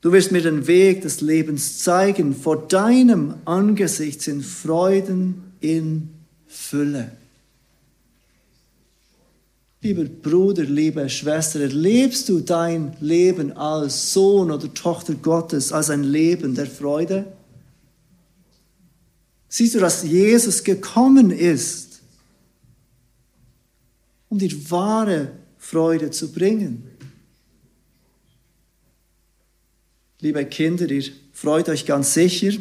Du 0.00 0.10
wirst 0.10 0.32
mir 0.32 0.42
den 0.42 0.66
Weg 0.66 1.02
des 1.02 1.20
Lebens 1.20 1.78
zeigen. 1.78 2.34
Vor 2.34 2.66
deinem 2.66 3.34
Angesicht 3.44 4.20
sind 4.20 4.44
Freuden 4.44 5.52
in 5.60 6.08
Fülle. 6.48 7.12
Lieber 9.80 10.04
Bruder, 10.04 10.64
liebe 10.64 11.08
Schwester, 11.08 11.60
erlebst 11.60 12.28
du 12.28 12.40
dein 12.40 12.96
Leben 13.00 13.52
als 13.52 14.12
Sohn 14.12 14.50
oder 14.50 14.72
Tochter 14.74 15.14
Gottes, 15.14 15.72
als 15.72 15.88
ein 15.90 16.02
Leben 16.02 16.54
der 16.56 16.66
Freude? 16.66 17.32
Siehst 19.48 19.76
du, 19.76 19.78
dass 19.78 20.02
Jesus 20.02 20.64
gekommen 20.64 21.30
ist, 21.30 22.00
um 24.28 24.38
dir 24.38 24.50
wahre 24.70 25.30
Freude 25.58 26.10
zu 26.10 26.32
bringen? 26.32 26.82
Liebe 30.20 30.44
Kinder, 30.44 30.90
ihr 30.90 31.04
freut 31.32 31.68
euch 31.68 31.86
ganz 31.86 32.14
sicher 32.14 32.58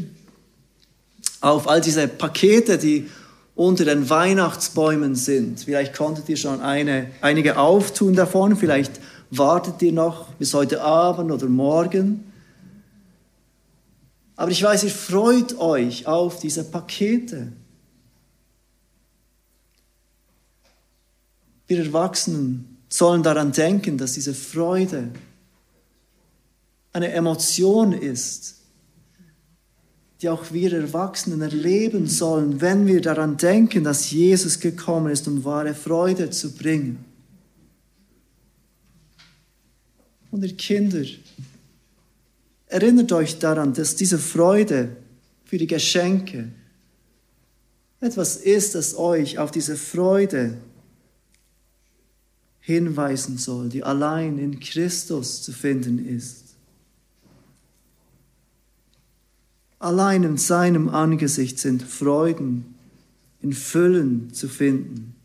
auf 1.41 1.67
all 1.67 1.81
diese 1.81 2.07
Pakete, 2.07 2.77
die 2.77 3.07
unter 3.57 3.85
den 3.85 4.07
Weihnachtsbäumen 4.07 5.15
sind. 5.15 5.61
Vielleicht 5.61 5.95
konntet 5.95 6.29
ihr 6.29 6.37
schon 6.37 6.61
eine, 6.61 7.09
einige 7.21 7.57
auftun 7.57 8.13
davon, 8.13 8.55
vielleicht 8.55 9.01
wartet 9.31 9.81
ihr 9.81 9.91
noch 9.91 10.31
bis 10.33 10.53
heute 10.53 10.81
Abend 10.83 11.31
oder 11.31 11.47
morgen. 11.47 12.31
Aber 14.35 14.51
ich 14.51 14.61
weiß, 14.61 14.83
ihr 14.83 14.91
freut 14.91 15.57
euch 15.57 16.05
auf 16.05 16.39
diese 16.39 16.63
Pakete. 16.63 17.51
Wir 21.65 21.83
Erwachsenen 21.83 22.77
sollen 22.89 23.23
daran 23.23 23.51
denken, 23.51 23.97
dass 23.97 24.13
diese 24.13 24.35
Freude 24.35 25.09
eine 26.93 27.11
Emotion 27.11 27.91
ist, 27.91 28.57
die 30.21 30.29
auch 30.29 30.51
wir 30.51 30.73
Erwachsenen 30.73 31.41
erleben 31.41 32.07
sollen, 32.07 32.59
wenn 32.59 32.87
wir 32.87 33.01
daran 33.01 33.37
denken, 33.37 33.83
dass 33.83 34.09
Jesus 34.09 34.59
gekommen 34.59 35.11
ist, 35.11 35.27
um 35.27 35.43
wahre 35.43 35.75
Freude 35.75 36.29
zu 36.31 36.53
bringen. 36.53 37.05
Und 40.31 40.43
ihr 40.43 40.55
Kinder, 40.55 41.03
erinnert 42.65 43.11
euch 43.11 43.39
daran, 43.39 43.73
dass 43.73 43.95
diese 43.95 44.17
Freude 44.17 44.95
für 45.45 45.57
die 45.57 45.67
Geschenke 45.67 46.49
etwas 47.99 48.37
ist, 48.37 48.75
das 48.75 48.95
euch 48.95 49.39
auf 49.39 49.51
diese 49.51 49.75
Freude 49.75 50.57
hinweisen 52.59 53.37
soll, 53.37 53.69
die 53.69 53.83
allein 53.83 54.37
in 54.37 54.59
Christus 54.59 55.41
zu 55.41 55.53
finden 55.53 56.05
ist. 56.05 56.46
Allein 59.79 60.23
in 60.23 60.37
seinem 60.37 60.89
Angesicht 60.89 61.59
sind 61.59 61.83
Freuden 61.83 62.75
in 63.41 63.53
Füllen 63.53 64.33
zu 64.33 64.47
finden. 64.47 65.15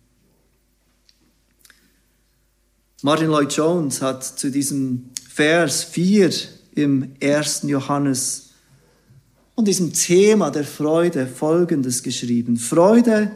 Martin 3.02 3.28
Lloyd 3.28 3.52
Jones 3.52 4.02
hat 4.02 4.22
zu 4.22 4.50
diesem 4.50 5.10
Vers 5.28 5.84
4 5.84 6.30
im 6.74 7.14
1. 7.22 7.62
Johannes 7.64 8.50
und 9.54 9.66
diesem 9.66 9.92
Thema 9.92 10.50
der 10.50 10.64
Freude 10.64 11.26
Folgendes 11.26 12.02
geschrieben. 12.02 12.58
Freude 12.58 13.32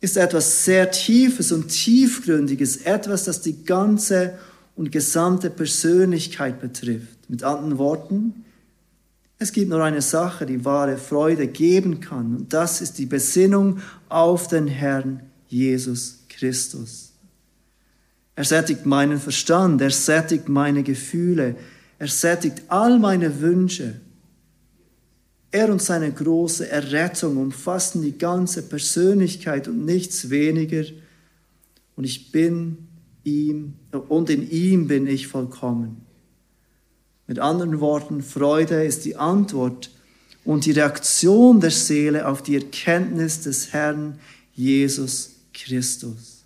ist 0.00 0.16
etwas 0.16 0.64
sehr 0.64 0.90
Tiefes 0.90 1.50
und 1.50 1.68
Tiefgründiges, 1.68 2.78
etwas, 2.78 3.24
das 3.24 3.40
die 3.40 3.64
ganze 3.64 4.38
und 4.76 4.92
gesamte 4.92 5.48
Persönlichkeit 5.48 6.60
betrifft. 6.60 7.30
Mit 7.30 7.42
anderen 7.42 7.78
Worten, 7.78 8.43
es 9.38 9.52
gibt 9.52 9.68
nur 9.68 9.82
eine 9.82 10.02
Sache, 10.02 10.46
die 10.46 10.64
wahre 10.64 10.96
Freude 10.96 11.48
geben 11.48 12.00
kann, 12.00 12.36
und 12.36 12.52
das 12.52 12.80
ist 12.80 12.98
die 12.98 13.06
Besinnung 13.06 13.80
auf 14.08 14.48
den 14.48 14.68
Herrn 14.68 15.22
Jesus 15.48 16.24
Christus. 16.28 17.12
Er 18.36 18.44
sättigt 18.44 18.86
meinen 18.86 19.18
Verstand, 19.18 19.80
er 19.80 19.90
sättigt 19.90 20.48
meine 20.48 20.82
Gefühle, 20.82 21.56
er 21.98 22.08
sättigt 22.08 22.62
all 22.68 22.98
meine 22.98 23.40
Wünsche. 23.40 24.00
Er 25.50 25.70
und 25.70 25.80
seine 25.80 26.10
große 26.10 26.68
Errettung 26.68 27.36
umfassen 27.36 28.02
die 28.02 28.18
ganze 28.18 28.62
Persönlichkeit 28.62 29.68
und 29.68 29.84
nichts 29.84 30.30
weniger. 30.30 30.84
Und 31.94 32.02
ich 32.02 32.32
bin 32.32 32.88
ihm, 33.22 33.74
und 34.08 34.30
in 34.30 34.50
ihm 34.50 34.88
bin 34.88 35.06
ich 35.06 35.28
vollkommen. 35.28 36.03
Mit 37.26 37.38
anderen 37.38 37.80
Worten, 37.80 38.22
Freude 38.22 38.84
ist 38.84 39.04
die 39.04 39.16
Antwort 39.16 39.90
und 40.44 40.66
die 40.66 40.72
Reaktion 40.72 41.60
der 41.60 41.70
Seele 41.70 42.28
auf 42.28 42.42
die 42.42 42.56
Erkenntnis 42.56 43.40
des 43.40 43.72
Herrn 43.72 44.18
Jesus 44.52 45.30
Christus. 45.54 46.42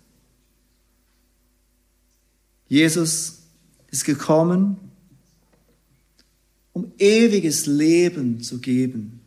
Jesus 2.67 3.39
ist 3.91 4.05
gekommen, 4.05 4.77
um 6.71 6.91
ewiges 6.97 7.65
Leben 7.65 8.41
zu 8.41 8.59
geben. 8.59 9.19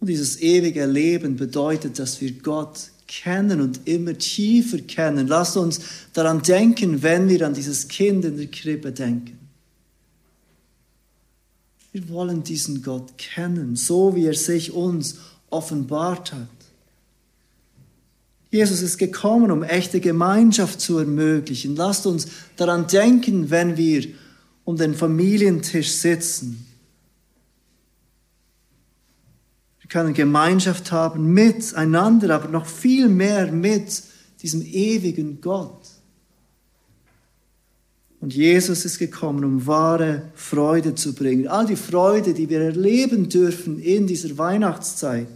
Und 0.00 0.08
dieses 0.08 0.40
ewige 0.40 0.84
Leben 0.86 1.36
bedeutet, 1.36 1.98
dass 1.98 2.20
wir 2.20 2.32
Gott 2.32 2.90
kennen 3.06 3.60
und 3.60 3.86
immer 3.86 4.16
tiefer 4.16 4.78
kennen. 4.78 5.26
Lasst 5.26 5.56
uns 5.56 5.80
daran 6.12 6.42
denken, 6.42 7.02
wenn 7.02 7.28
wir 7.28 7.46
an 7.46 7.54
dieses 7.54 7.88
Kind 7.88 8.24
in 8.24 8.36
der 8.36 8.46
Krippe 8.46 8.92
denken. 8.92 9.39
Wir 11.92 12.08
wollen 12.08 12.42
diesen 12.42 12.82
Gott 12.82 13.18
kennen, 13.18 13.74
so 13.74 14.14
wie 14.14 14.26
er 14.26 14.34
sich 14.34 14.72
uns 14.72 15.16
offenbart 15.50 16.32
hat. 16.32 16.48
Jesus 18.50 18.82
ist 18.82 18.98
gekommen, 18.98 19.50
um 19.50 19.62
echte 19.62 20.00
Gemeinschaft 20.00 20.80
zu 20.80 20.98
ermöglichen. 20.98 21.76
Lasst 21.76 22.06
uns 22.06 22.26
daran 22.56 22.86
denken, 22.88 23.50
wenn 23.50 23.76
wir 23.76 24.06
um 24.64 24.76
den 24.76 24.94
Familientisch 24.94 25.90
sitzen. 25.90 26.66
Wir 29.80 29.88
können 29.88 30.14
Gemeinschaft 30.14 30.90
haben 30.92 31.32
miteinander, 31.32 32.34
aber 32.34 32.48
noch 32.48 32.66
viel 32.66 33.08
mehr 33.08 33.50
mit 33.50 34.02
diesem 34.42 34.62
ewigen 34.62 35.40
Gott. 35.40 35.79
Und 38.20 38.34
Jesus 38.34 38.84
ist 38.84 38.98
gekommen, 38.98 39.44
um 39.44 39.66
wahre 39.66 40.30
Freude 40.34 40.94
zu 40.94 41.14
bringen. 41.14 41.48
All 41.48 41.66
die 41.66 41.76
Freude, 41.76 42.34
die 42.34 42.50
wir 42.50 42.60
erleben 42.60 43.28
dürfen 43.28 43.80
in 43.80 44.06
dieser 44.06 44.36
Weihnachtszeit. 44.36 45.26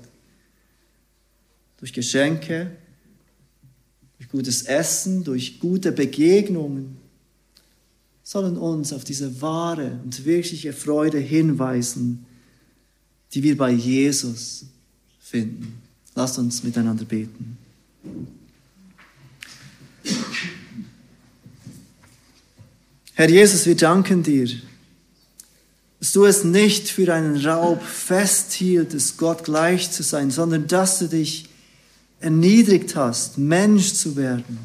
Durch 1.78 1.94
Geschenke, 1.94 2.70
durch 4.18 4.28
gutes 4.28 4.62
Essen, 4.62 5.24
durch 5.24 5.60
gute 5.60 5.92
Begegnungen, 5.92 6.98
sollen 8.22 8.56
uns 8.56 8.92
auf 8.92 9.04
diese 9.04 9.40
wahre 9.40 9.98
und 10.04 10.24
wirkliche 10.24 10.72
Freude 10.72 11.18
hinweisen, 11.18 12.26
die 13.32 13.42
wir 13.42 13.56
bei 13.56 13.70
Jesus 13.70 14.66
finden. 15.20 15.80
Lasst 16.14 16.38
uns 16.38 16.62
miteinander 16.62 17.04
beten. 17.04 17.58
Herr 23.16 23.30
Jesus, 23.30 23.64
wir 23.66 23.76
danken 23.76 24.24
dir, 24.24 24.48
dass 26.00 26.12
du 26.12 26.24
es 26.24 26.42
nicht 26.42 26.88
für 26.88 27.14
einen 27.14 27.36
Raub 27.46 27.80
festhieltest, 27.82 29.18
Gott 29.18 29.44
gleich 29.44 29.90
zu 29.92 30.02
sein, 30.02 30.32
sondern 30.32 30.66
dass 30.66 30.98
du 30.98 31.08
dich 31.08 31.48
erniedrigt 32.18 32.96
hast, 32.96 33.38
Mensch 33.38 33.92
zu 33.94 34.16
werden. 34.16 34.58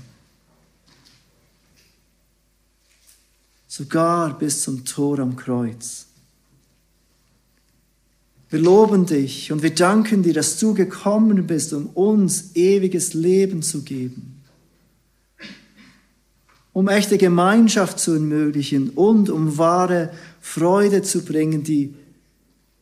Sogar 3.67 4.37
bis 4.37 4.63
zum 4.63 4.83
Tor 4.83 5.19
am 5.19 5.35
Kreuz. 5.35 6.07
Wir 8.49 8.59
loben 8.59 9.05
dich 9.05 9.51
und 9.51 9.61
wir 9.61 9.75
danken 9.75 10.23
dir, 10.23 10.33
dass 10.33 10.57
du 10.57 10.73
gekommen 10.73 11.45
bist, 11.45 11.71
um 11.71 11.85
uns 11.87 12.55
ewiges 12.55 13.13
Leben 13.13 13.61
zu 13.61 13.83
geben, 13.83 14.38
um 16.79 16.87
echte 16.87 17.17
Gemeinschaft 17.17 17.99
zu 17.99 18.13
ermöglichen 18.13 18.91
und 18.91 19.29
um 19.29 19.57
wahre 19.57 20.13
Freude 20.39 21.01
zu 21.01 21.25
bringen, 21.25 21.61
die 21.61 21.93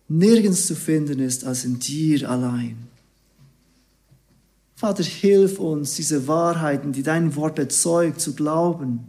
nirgends 0.08 0.68
zu 0.68 0.76
finden 0.76 1.18
ist 1.18 1.44
als 1.44 1.66
in 1.66 1.80
dir 1.80 2.30
allein. 2.30 2.78
Vater, 4.76 5.02
hilf 5.02 5.58
uns, 5.58 5.96
diese 5.96 6.28
Wahrheiten, 6.28 6.92
die 6.92 7.02
dein 7.02 7.36
Wort 7.36 7.56
bezeugt, 7.56 8.22
zu 8.22 8.36
glauben. 8.36 9.00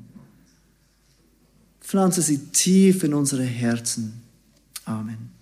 Pflanze 1.83 2.23
sie 2.23 2.39
tief 2.39 3.05
in 3.05 3.13
unsere 3.13 3.45
Herzen. 3.45 4.23
Amen. 4.87 5.38